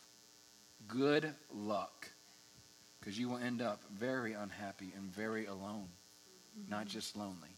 [0.87, 2.07] Good luck.
[3.05, 5.85] Because you will end up very unhappy and very alone,
[6.67, 7.55] not just lonely.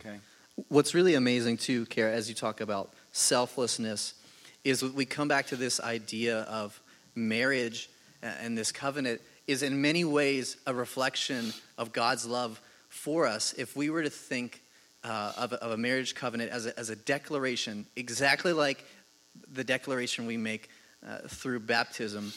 [0.00, 0.20] Okay?
[0.68, 4.14] What's really amazing, too, Kara, as you talk about selflessness,
[4.62, 6.80] is we come back to this idea of
[7.16, 7.90] marriage
[8.22, 13.52] and this covenant is in many ways a reflection of God's love for us.
[13.54, 14.62] If we were to think
[15.02, 18.84] uh, of, a, of, a, marriage covenant as a, as a, declaration, exactly like
[19.52, 20.68] the declaration we make
[21.06, 22.32] uh, through baptism,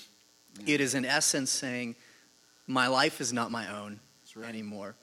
[0.66, 0.76] yeah.
[0.76, 1.96] it is in essence saying,
[2.68, 4.00] My life is not my own
[4.36, 4.50] right.
[4.50, 4.96] anymore.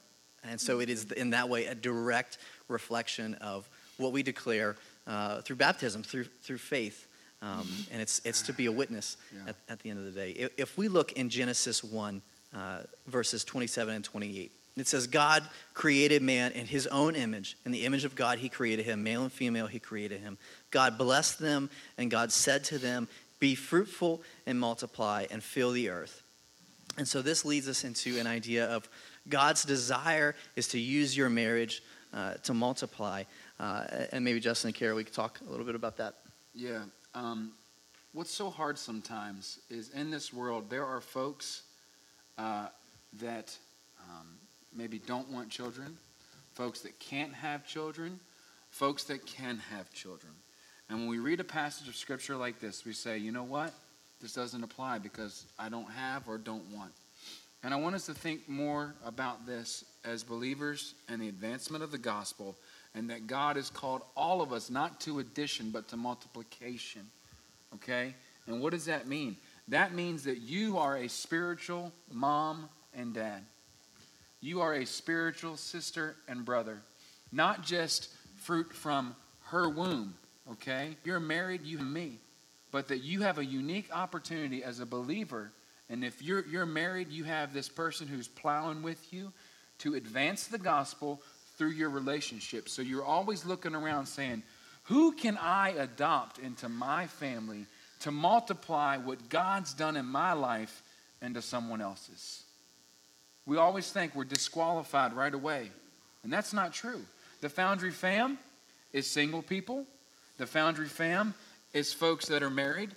[0.44, 5.40] And so it is in that way a direct reflection of what we declare uh,
[5.40, 7.06] through baptism, through, through faith.
[7.42, 9.50] Um, and it's, it's to be a witness yeah.
[9.50, 10.30] at, at, the end of the day.
[10.30, 12.22] If, if we look in Genesis 1,
[12.54, 17.56] uh, verses 27 and 28, it says, God created man in his own image.
[17.64, 19.02] In the image of God, he created him.
[19.02, 20.36] Male and female, he created him.
[20.70, 25.90] God blessed them, and God said to them, Be fruitful and multiply and fill the
[25.90, 26.22] earth.
[26.96, 28.88] And so this leads us into an idea of
[29.28, 31.82] God's desire is to use your marriage
[32.14, 33.24] uh, to multiply.
[33.60, 36.14] Uh, and maybe Justin and Kara, we could talk a little bit about that.
[36.54, 36.82] Yeah.
[37.14, 37.52] Um,
[38.12, 41.62] what's so hard sometimes is in this world, there are folks
[42.38, 42.68] uh,
[43.20, 43.56] that
[44.00, 44.26] um,
[44.74, 45.96] maybe don't want children,
[46.54, 48.20] folks that can't have children,
[48.70, 50.32] folks that can have children.
[50.88, 53.72] And when we read a passage of scripture like this, we say, you know what?
[54.20, 56.92] This doesn't apply because I don't have or don't want.
[57.62, 61.90] And I want us to think more about this as believers and the advancement of
[61.90, 62.56] the gospel
[62.94, 67.02] and that God has called all of us not to addition but to multiplication.
[67.74, 68.14] Okay?
[68.46, 69.36] And what does that mean?
[69.68, 73.42] That means that you are a spiritual mom and dad.
[74.40, 76.82] You are a spiritual sister and brother,
[77.32, 80.14] not just fruit from her womb,
[80.52, 80.96] okay?
[81.04, 82.18] You're married, you and me,
[82.70, 85.52] but that you have a unique opportunity as a believer.
[85.88, 89.32] And if you're, you're married, you have this person who's plowing with you
[89.78, 91.20] to advance the gospel
[91.56, 92.68] through your relationship.
[92.68, 94.42] So you're always looking around saying,
[94.84, 97.66] Who can I adopt into my family
[98.00, 100.82] to multiply what God's done in my life
[101.22, 102.42] into someone else's?
[103.46, 105.70] We always think we're disqualified right away,
[106.24, 107.00] and that's not true.
[107.40, 108.38] The Foundry fam
[108.92, 109.86] is single people,
[110.38, 111.34] the Foundry fam
[111.72, 112.90] is folks that are married.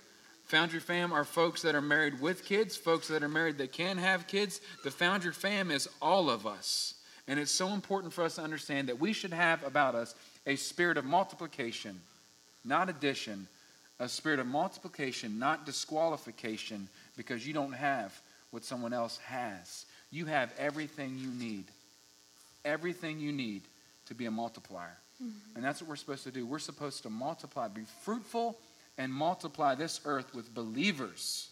[0.46, 3.98] Foundry fam are folks that are married with kids, folks that are married that can
[3.98, 4.62] have kids.
[4.84, 6.96] The Foundry fam is all of us.
[7.28, 10.16] And it's so important for us to understand that we should have about us
[10.48, 12.02] a spirit of multiplication,
[12.66, 13.48] not addition,
[14.00, 19.86] a spirit of multiplication, not disqualification, because you don't have what someone else has.
[20.10, 21.66] You have everything you need.
[22.66, 23.62] Everything you need
[24.08, 24.98] to be a multiplier.
[25.24, 25.56] Mm-hmm.
[25.56, 26.46] And that's what we're supposed to do.
[26.46, 28.58] We're supposed to multiply, be fruitful,
[28.98, 31.50] and multiply this earth with believers.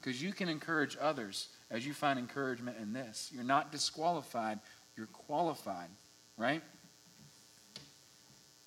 [0.00, 3.30] Because you can encourage others as you find encouragement in this.
[3.34, 4.58] You're not disqualified
[5.00, 5.88] you're qualified,
[6.36, 6.62] right?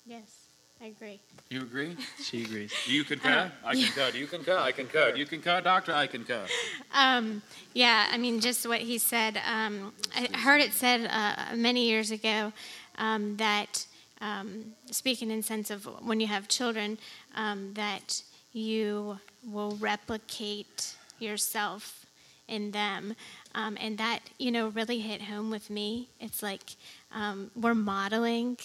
[0.04, 0.48] Yes,
[0.82, 1.20] I agree.
[1.48, 1.96] You agree?
[2.24, 2.72] She agrees.
[2.86, 3.52] Do you concur?
[3.64, 4.10] I concur.
[4.10, 4.58] Do you can concur?
[4.58, 5.12] I concur.
[5.12, 5.94] Do you can concur, Doctor?
[5.94, 6.44] I concur.
[6.92, 7.40] Um,
[7.72, 9.40] yeah, I mean, just what he said.
[9.46, 12.52] Um, I heard it said uh, many years ago
[12.98, 13.86] um, that,
[14.20, 16.98] um, speaking in sense of when you have children,
[17.34, 18.22] um, that
[18.52, 22.06] you will replicate yourself
[22.48, 23.14] in them.
[23.54, 26.08] Um, and that, you know, really hit home with me.
[26.20, 26.76] It's like
[27.12, 28.58] um, we're modeling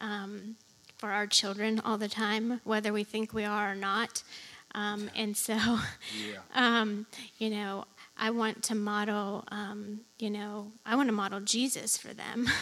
[0.00, 0.56] um,
[0.98, 4.22] for our children all the time, whether we think we are or not.
[4.74, 6.38] Um, and so, yeah.
[6.54, 7.06] Um,
[7.38, 7.84] you know,
[8.16, 12.46] I want to model, um, you know, I want to model Jesus for them.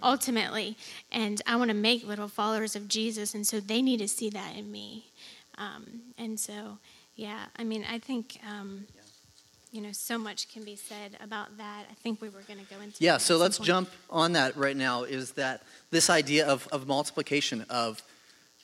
[0.00, 0.76] ultimately
[1.10, 4.30] and i want to make little followers of jesus and so they need to see
[4.30, 5.10] that in me
[6.18, 6.78] and so
[7.16, 8.38] yeah i mean i think
[9.76, 11.84] you know, so much can be said about that.
[11.90, 12.96] I think we were going to go into.
[13.04, 13.66] Yeah, so let's point.
[13.66, 15.02] jump on that right now.
[15.02, 18.02] Is that this idea of, of multiplication, of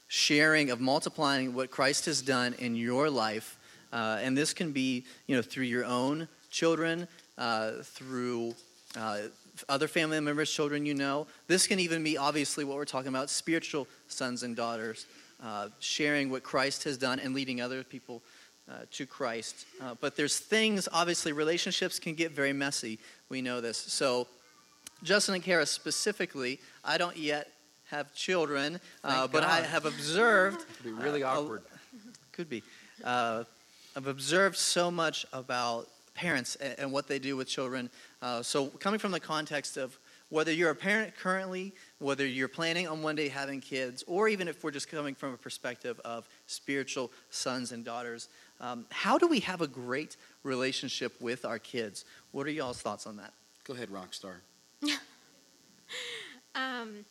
[0.09, 3.59] sharing, of multiplying what Christ has done in your life,
[3.93, 7.07] uh, and this can be, you know, through your own children,
[7.39, 8.55] uh, through
[8.97, 9.19] uh,
[9.69, 11.27] other family members' children you know.
[11.47, 15.07] This can even be, obviously, what we're talking about spiritual sons and daughters,
[15.43, 18.23] uh, sharing what Christ has done and leading other people
[18.71, 19.67] uh, to Christ.
[19.81, 22.99] Uh, but there's things, obviously, relationships can get very messy.
[23.29, 23.77] We know this.
[23.77, 24.27] So,
[25.03, 27.49] Justin and Kara specifically, I don't yet
[27.91, 30.61] have children, uh, but I have observed.
[30.61, 31.63] It could be really awkward.
[32.33, 32.63] could be.
[33.05, 33.45] Uh,
[33.95, 37.91] I've observed so much about parents and, and, what they do with children.
[38.21, 39.99] Uh, so, coming from the context of
[40.31, 44.49] whether you're a parent currently, whether you're planning on one day having kids, or even
[44.49, 48.29] if we're just coming from a perspective of spiritual sons and daughters,
[48.61, 52.07] um, how do we have a great relationship with our kids?
[52.31, 53.35] What are y'all's thoughts on that?
[53.65, 54.37] Go ahead, Rockstar.
[56.55, 57.05] um,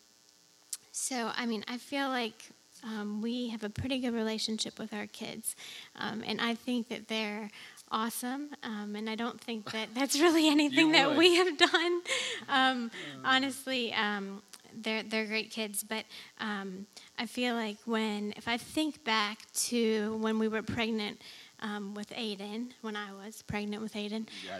[0.92, 2.50] so, I mean, I feel like
[2.84, 5.56] um, we have a pretty good relationship with our kids,
[5.96, 7.50] um, and I think that they're
[7.92, 8.50] awesome.
[8.64, 12.02] Um, and I don't think that that's really anything that we have done.
[12.50, 12.92] Um,
[13.24, 14.42] honestly, um,
[14.74, 16.06] they're they're great kids, but
[16.40, 16.86] um,
[17.18, 21.22] I feel like when if I think back to when we were pregnant
[21.62, 24.28] um, with Aiden, when I was pregnant with Aiden.
[24.46, 24.60] Yeah,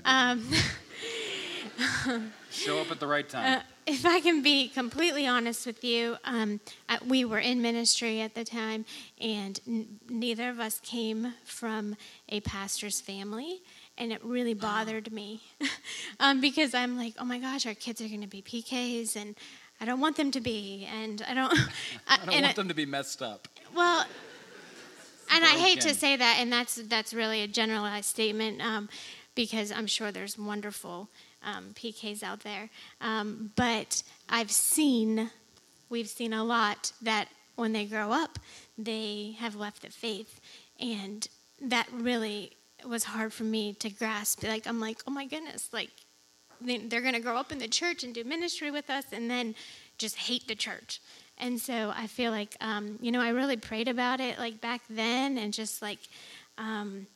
[2.52, 3.60] Show up at the right time.
[3.60, 6.60] Uh, if I can be completely honest with you, um,
[7.06, 8.86] we were in ministry at the time,
[9.20, 11.96] and n- neither of us came from
[12.30, 13.62] a pastor's family.
[13.98, 15.42] And it really bothered me
[16.20, 19.36] um, because I'm like, oh my gosh, our kids are going to be PKs, and
[19.80, 21.54] I don't want them to be, and I don't.
[22.08, 23.48] I, I don't want I, them to be messed up.
[23.76, 24.06] Well,
[25.34, 28.90] and I hate to say that, and that's that's really a generalized statement um,
[29.36, 31.10] because I'm sure there's wonderful
[31.44, 32.70] um, PKs out there.
[33.00, 35.30] Um, but I've seen,
[35.90, 38.40] we've seen a lot that when they grow up,
[38.78, 40.40] they have left the faith.
[40.80, 41.28] And
[41.62, 42.52] that really
[42.86, 44.44] was hard for me to grasp.
[44.44, 45.92] Like, I'm like, oh my goodness, like,
[46.64, 49.56] they're going to grow up in the church and do ministry with us and then
[49.98, 51.02] just hate the church.
[51.38, 54.82] And so I feel like, um, you know, I really prayed about it like back
[54.90, 56.00] then and just like,
[56.58, 57.08] um,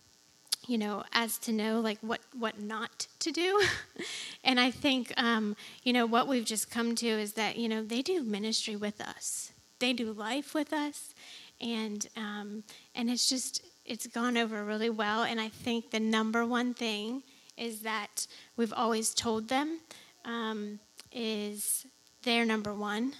[0.68, 3.62] you know, as to know like what what not to do.
[4.44, 7.84] and I think um, you know what we've just come to is that you know
[7.84, 11.14] they do ministry with us, they do life with us,
[11.62, 12.64] and um,
[12.96, 15.24] and it's just it's gone over really well.
[15.24, 17.24] And I think the number one thing
[17.58, 19.80] is that we've always told them
[20.26, 20.80] um,
[21.12, 21.86] is
[22.24, 23.14] they're number one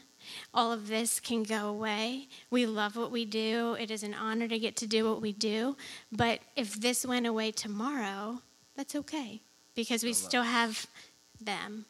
[0.54, 2.28] all of this can go away.
[2.50, 3.76] We love what we do.
[3.80, 5.76] It is an honor to get to do what we do.
[6.12, 8.42] But if this went away tomorrow,
[8.76, 9.42] that's okay
[9.76, 10.88] because we still have
[11.40, 11.86] them.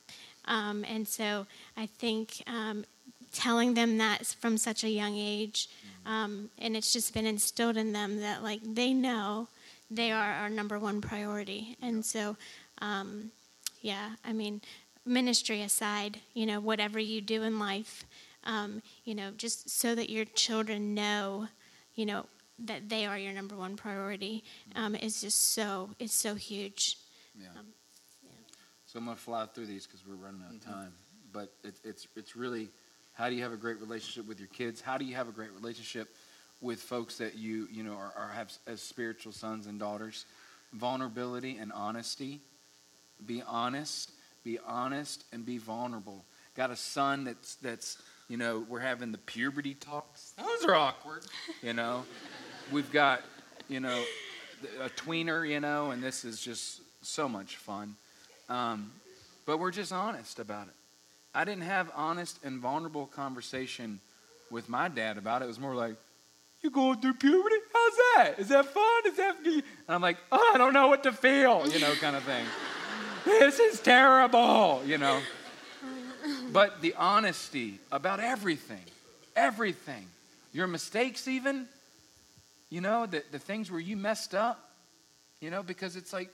[0.45, 2.85] Um, and so I think um,
[3.31, 6.11] telling them that from such a young age, mm-hmm.
[6.11, 9.47] um, and it's just been instilled in them that like they know
[9.89, 11.77] they are our number one priority.
[11.81, 12.37] And so,
[12.81, 13.31] um,
[13.81, 14.61] yeah, I mean,
[15.05, 18.05] ministry aside, you know, whatever you do in life,
[18.45, 21.47] um, you know, just so that your children know,
[21.95, 22.25] you know,
[22.59, 24.43] that they are your number one priority
[24.75, 26.97] um, is just so, it's so huge.
[27.37, 27.47] Yeah.
[27.57, 27.65] Um,
[28.23, 28.29] yeah.
[28.85, 30.71] So I'm going to fly through these because we're running out of mm-hmm.
[30.71, 30.93] time.
[31.33, 32.69] But it, it's, it's really
[33.13, 34.81] how do you have a great relationship with your kids?
[34.81, 36.13] How do you have a great relationship
[36.61, 40.25] with folks that you, you know, are, are have as spiritual sons and daughters?
[40.73, 42.41] Vulnerability and honesty.
[43.25, 44.11] Be honest,
[44.43, 46.25] be honest, and be vulnerable.
[46.55, 50.33] Got a son that's, that's you know, we're having the puberty talks.
[50.37, 51.23] Those are awkward.
[51.61, 52.05] You know,
[52.71, 53.21] we've got,
[53.69, 54.03] you know,
[54.81, 57.95] a tweener, you know, and this is just so much fun.
[58.49, 58.91] Um,
[59.45, 60.73] but we're just honest about it.
[61.33, 63.99] I didn't have honest and vulnerable conversation
[64.49, 65.45] with my dad about it.
[65.45, 65.95] It was more like,
[66.61, 67.55] "You going through puberty?
[67.73, 68.39] How's that?
[68.39, 69.01] Is that fun?
[69.05, 72.15] Is that?" And I'm like, "Oh, I don't know what to feel," you know, kind
[72.15, 72.45] of thing.
[73.25, 75.19] this is terrible, you know.
[76.55, 78.85] But the honesty about everything,
[79.35, 80.07] everything,
[80.53, 81.67] your mistakes, even,
[82.69, 84.71] you know, the, the things where you messed up,
[85.41, 86.29] you know, because it's like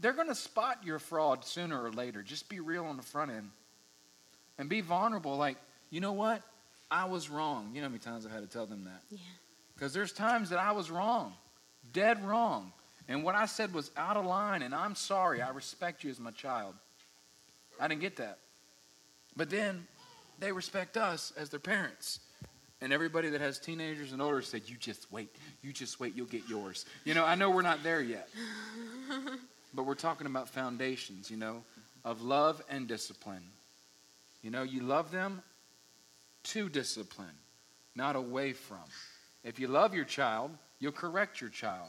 [0.00, 2.20] they're going to spot your fraud sooner or later.
[2.20, 3.48] Just be real on the front end
[4.58, 5.36] and be vulnerable.
[5.36, 5.56] Like,
[5.88, 6.42] you know what?
[6.90, 7.70] I was wrong.
[7.74, 9.02] You know how many times I've had to tell them that?
[9.08, 9.18] Yeah.
[9.76, 11.32] Because there's times that I was wrong,
[11.92, 12.72] dead wrong.
[13.06, 15.42] And what I said was out of line, and I'm sorry.
[15.42, 16.74] I respect you as my child.
[17.80, 18.38] I didn't get that.
[19.36, 19.86] But then
[20.38, 22.20] they respect us as their parents.
[22.80, 25.34] And everybody that has teenagers and older said, You just wait.
[25.62, 26.14] You just wait.
[26.14, 26.84] You'll get yours.
[27.04, 28.28] You know, I know we're not there yet.
[29.74, 31.62] but we're talking about foundations, you know,
[32.04, 33.44] of love and discipline.
[34.42, 35.42] You know, you love them
[36.44, 37.38] to discipline,
[37.96, 38.84] not away from.
[39.42, 41.88] If you love your child, you'll correct your child.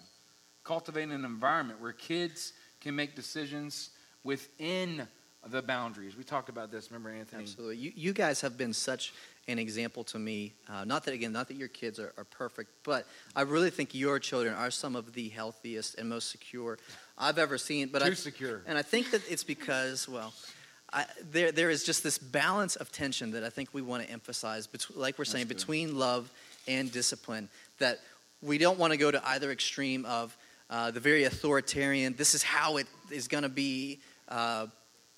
[0.63, 3.89] Cultivate an environment where kids can make decisions
[4.23, 5.07] within
[5.47, 6.15] the boundaries.
[6.17, 6.91] We talked about this.
[6.91, 7.43] Remember, Anthony?
[7.43, 7.77] Absolutely.
[7.77, 9.13] You, you guys have been such
[9.47, 10.53] an example to me.
[10.67, 13.93] Uh, not that, again, not that your kids are, are perfect, but I really think
[13.93, 16.79] your children are some of the healthiest and most secure
[17.17, 17.89] I've ever seen.
[17.89, 18.61] But Too I, secure.
[18.65, 20.33] And I think that it's because, well,
[20.91, 24.09] I, there, there is just this balance of tension that I think we want to
[24.09, 26.31] emphasize, between, like we're saying, between love
[26.67, 27.49] and discipline.
[27.79, 27.99] That
[28.41, 30.35] we don't want to go to either extreme of
[30.69, 34.67] uh, the very authoritarian, this is how it is going to be, uh,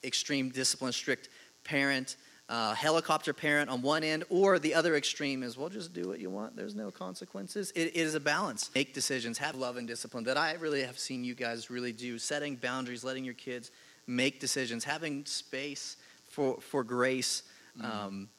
[0.04, 1.30] extreme discipline, strict
[1.64, 2.16] parent,
[2.50, 6.20] uh, helicopter parent on one end, or the other extreme is, well, just do what
[6.20, 6.56] you want.
[6.56, 7.72] There's no consequences.
[7.72, 8.70] it, it is a balance.
[8.74, 12.18] Make decisions, have love and discipline that I really have seen you guys really do.
[12.18, 13.72] Setting boundaries, letting your kids
[14.08, 15.98] make decisions, having space
[16.30, 17.44] for, for grace.
[17.84, 18.30] Um,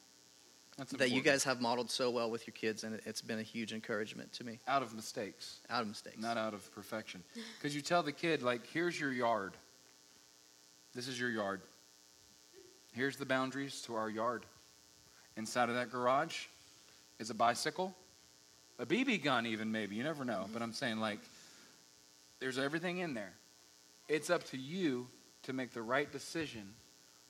[0.77, 3.43] That's that you guys have modeled so well with your kids, and it's been a
[3.43, 4.59] huge encouragement to me.
[4.67, 6.17] out of mistakes, Out of mistakes.
[6.17, 7.21] not out of perfection.
[7.57, 9.53] Because you tell the kid, like, here's your yard.
[10.93, 11.61] This is your yard.
[12.93, 14.45] Here's the boundaries to our yard.
[15.37, 16.45] Inside of that garage
[17.19, 17.95] is a bicycle,
[18.79, 19.95] a BB gun, even maybe.
[19.95, 20.47] You never know.
[20.51, 21.19] But I'm saying, like,
[22.39, 23.33] there's everything in there.
[24.07, 25.07] It's up to you
[25.43, 26.73] to make the right decision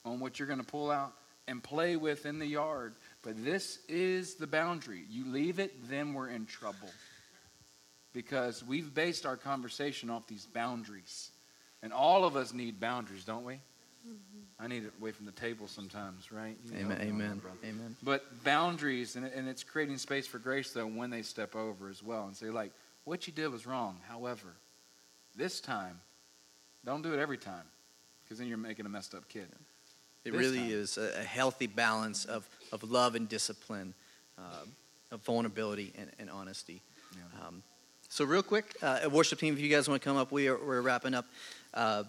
[0.05, 1.13] on what you're going to pull out
[1.47, 2.93] and play with in the yard.
[3.21, 5.03] But this is the boundary.
[5.09, 6.89] You leave it, then we're in trouble.
[8.13, 11.31] Because we've based our conversation off these boundaries.
[11.81, 13.59] And all of us need boundaries, don't we?
[14.59, 16.57] I need it away from the table sometimes, right?
[16.65, 16.87] You Amen.
[16.99, 17.37] me, my Amen.
[17.37, 17.57] brother.
[17.63, 17.95] Amen.
[18.03, 22.03] But boundaries, and, and it's creating space for grace, though, when they step over as
[22.03, 22.71] well and say, like,
[23.05, 23.97] what you did was wrong.
[24.09, 24.47] However,
[25.35, 26.01] this time,
[26.85, 27.63] don't do it every time,
[28.23, 29.47] because then you're making a messed up kid.
[30.25, 30.71] It This really time.
[30.71, 33.93] is a, a healthy balance of, of love and discipline,
[34.37, 34.41] uh,
[35.11, 36.81] of vulnerability and, and honesty.
[37.15, 37.47] Yeah.
[37.47, 37.63] Um,
[38.09, 40.57] so, real quick, uh, worship team, if you guys want to come up, we are,
[40.57, 41.25] we're wrapping up.
[41.73, 42.03] Uh,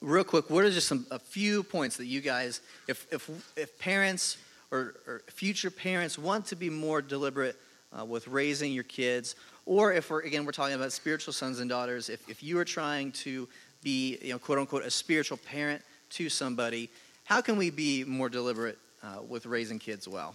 [0.00, 3.78] real quick, what are just some a few points that you guys, if if if
[3.78, 4.38] parents
[4.70, 7.56] or, or future parents want to be more deliberate
[7.98, 11.70] uh, with raising your kids, or if we're again we're talking about spiritual sons and
[11.70, 13.48] daughters, if if you are trying to
[13.82, 16.88] be you know quote unquote a spiritual parent to somebody,
[17.24, 20.34] how can we be more deliberate uh, with raising kids well?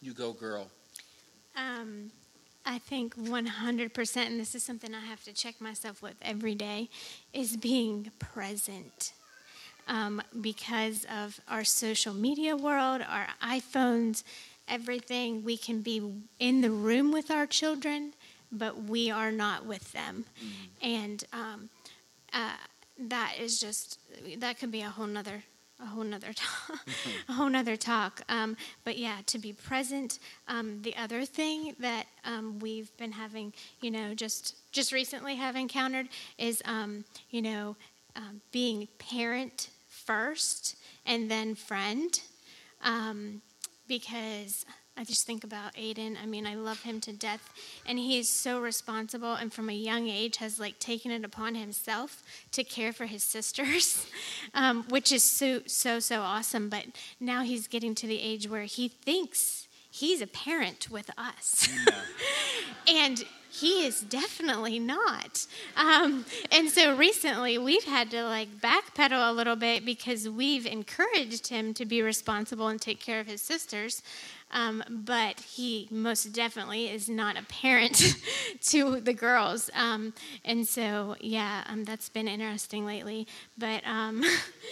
[0.00, 0.68] You go, girl.
[1.56, 2.10] Um,
[2.64, 6.88] I think 100%, and this is something I have to check myself with every day,
[7.32, 9.12] is being present.
[9.88, 14.22] Um, because of our social media world, our iPhones,
[14.68, 18.14] everything, we can be in the room with our children,
[18.52, 20.24] but we are not with them.
[20.80, 21.68] And um,
[22.32, 22.52] uh,
[23.08, 23.98] that is just,
[24.38, 25.42] that could be a whole nother
[25.82, 26.78] a whole nother talk,
[27.28, 28.22] a whole nother talk.
[28.28, 30.18] Um, but yeah, to be present.
[30.48, 35.56] Um, the other thing that um, we've been having, you know, just just recently have
[35.56, 36.08] encountered
[36.38, 37.76] is, um, you know,
[38.16, 40.76] um, being parent first
[41.06, 42.20] and then friend,
[42.82, 43.42] um,
[43.88, 44.64] because.
[44.96, 46.16] I just think about Aiden.
[46.22, 47.52] I mean, I love him to death,
[47.86, 51.54] and he is so responsible, and from a young age has like taken it upon
[51.54, 52.22] himself
[52.52, 54.06] to care for his sisters,
[54.54, 56.68] um, which is so so so awesome.
[56.68, 56.86] But
[57.18, 61.68] now he's getting to the age where he thinks he's a parent with us,
[62.86, 65.46] and he is definitely not.
[65.76, 71.48] Um, and so recently we've had to like backpedal a little bit because we've encouraged
[71.48, 74.02] him to be responsible and take care of his sisters.
[74.52, 78.16] Um, but he most definitely is not a parent
[78.62, 79.70] to the girls.
[79.74, 80.12] Um,
[80.44, 83.26] and so, yeah, um, that's been interesting lately.
[83.56, 84.22] But, um,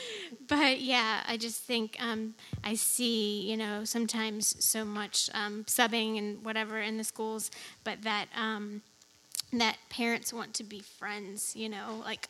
[0.48, 6.18] but yeah, I just think um, I see, you know, sometimes so much um, subbing
[6.18, 7.50] and whatever in the schools,
[7.84, 8.26] but that
[9.52, 12.28] that parents want to be friends, you know, like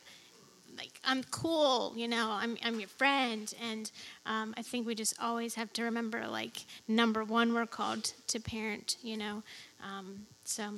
[0.77, 3.91] like I'm cool, you know, I'm I'm your friend, and
[4.25, 8.39] um, I think we just always have to remember, like number one, we're called to
[8.39, 9.43] parent, you know,
[9.83, 10.73] um, so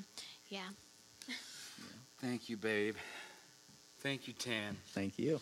[0.50, 0.70] yeah.
[2.20, 2.96] Thank you, babe.
[4.00, 4.78] Thank you, Tan.
[4.88, 5.40] Thank you.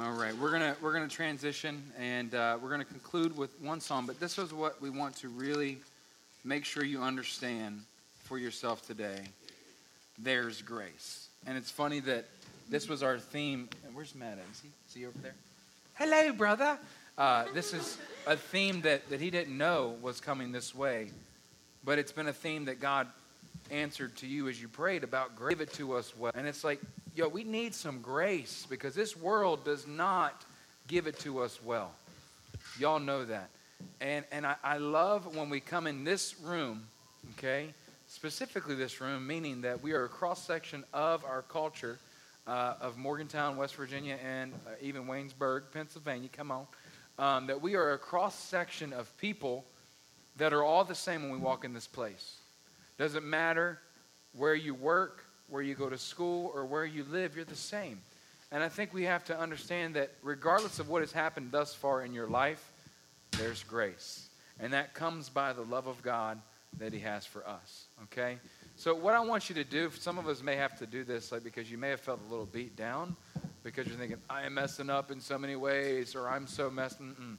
[0.00, 4.06] All right, we're gonna we're gonna transition, and uh, we're gonna conclude with one song.
[4.06, 5.78] But this is what we want to really
[6.44, 7.82] make sure you understand
[8.24, 9.20] for yourself today.
[10.18, 12.24] There's grace, and it's funny that
[12.72, 13.68] this was our theme.
[13.86, 14.38] and Where's Matt?
[14.50, 15.34] Is he is he over there?
[15.92, 16.78] Hello, brother.
[17.18, 21.10] Uh, this is a theme that that he didn't know was coming this way,
[21.84, 23.08] but it's been a theme that God
[23.70, 25.50] answered to you as you prayed about grace.
[25.50, 26.80] Give it to us well, and it's like
[27.14, 30.46] yo, we need some grace because this world does not
[30.88, 31.92] give it to us well.
[32.78, 33.50] Y'all know that.
[34.00, 36.84] And, and I, I love when we come in this room,
[37.36, 37.74] okay,
[38.08, 41.98] specifically this room, meaning that we are a cross section of our culture
[42.46, 46.28] uh, of Morgantown, West Virginia, and uh, even Waynesburg, Pennsylvania.
[46.32, 46.66] Come on.
[47.18, 49.64] Um, that we are a cross section of people
[50.36, 52.36] that are all the same when we walk in this place.
[52.98, 53.78] Doesn't matter
[54.34, 58.00] where you work, where you go to school, or where you live, you're the same.
[58.50, 62.04] And I think we have to understand that regardless of what has happened thus far
[62.04, 62.72] in your life,
[63.38, 64.28] there's grace.
[64.60, 66.40] And that comes by the love of God
[66.78, 67.84] that He has for us.
[68.04, 68.38] Okay?
[68.82, 71.30] So what I want you to do, some of us may have to do this,
[71.30, 73.14] like because you may have felt a little beat down,
[73.62, 76.68] because you're thinking I am messing up in so many ways, or I'm so.
[76.68, 77.36] Mm-mm.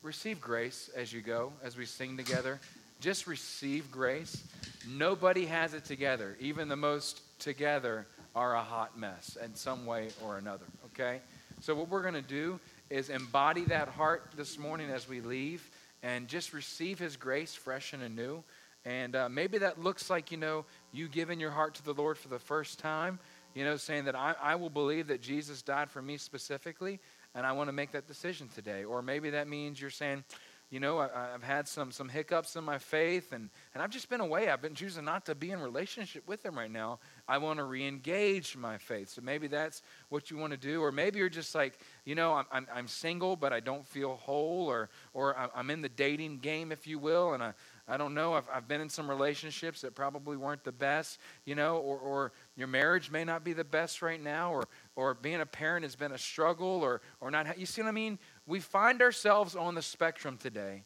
[0.00, 2.60] Receive grace as you go, as we sing together.
[2.98, 4.42] Just receive grace.
[4.88, 6.34] Nobody has it together.
[6.40, 10.64] Even the most together are a hot mess in some way or another.
[10.86, 11.20] Okay.
[11.60, 12.58] So what we're going to do
[12.88, 15.68] is embody that heart this morning as we leave,
[16.02, 18.42] and just receive His grace fresh and anew.
[18.84, 22.18] And uh, maybe that looks like, you know, you giving your heart to the Lord
[22.18, 23.18] for the first time,
[23.54, 27.00] you know, saying that I, I will believe that Jesus died for me specifically,
[27.34, 28.84] and I want to make that decision today.
[28.84, 30.24] Or maybe that means you're saying,
[30.70, 34.08] you know, I, have had some, some hiccups in my faith, and, and I've just
[34.08, 34.48] been away.
[34.48, 36.98] I've been choosing not to be in relationship with Him right now.
[37.28, 39.10] I want to re engage my faith.
[39.10, 40.82] So maybe that's what you want to do.
[40.82, 44.16] Or maybe you're just like, you know, I'm, I'm, I'm single, but I don't feel
[44.16, 47.52] whole, or, or I'm in the dating game, if you will, and I,
[47.86, 48.34] I don't know.
[48.34, 52.32] I've, I've been in some relationships that probably weren't the best, you know, or, or
[52.56, 54.64] your marriage may not be the best right now, or,
[54.96, 57.58] or being a parent has been a struggle, or, or not.
[57.58, 58.18] You see what I mean?
[58.46, 60.84] We find ourselves on the spectrum today.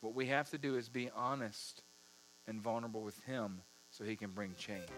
[0.00, 1.82] What we have to do is be honest
[2.46, 3.60] and vulnerable with Him
[3.90, 4.88] so He can bring change.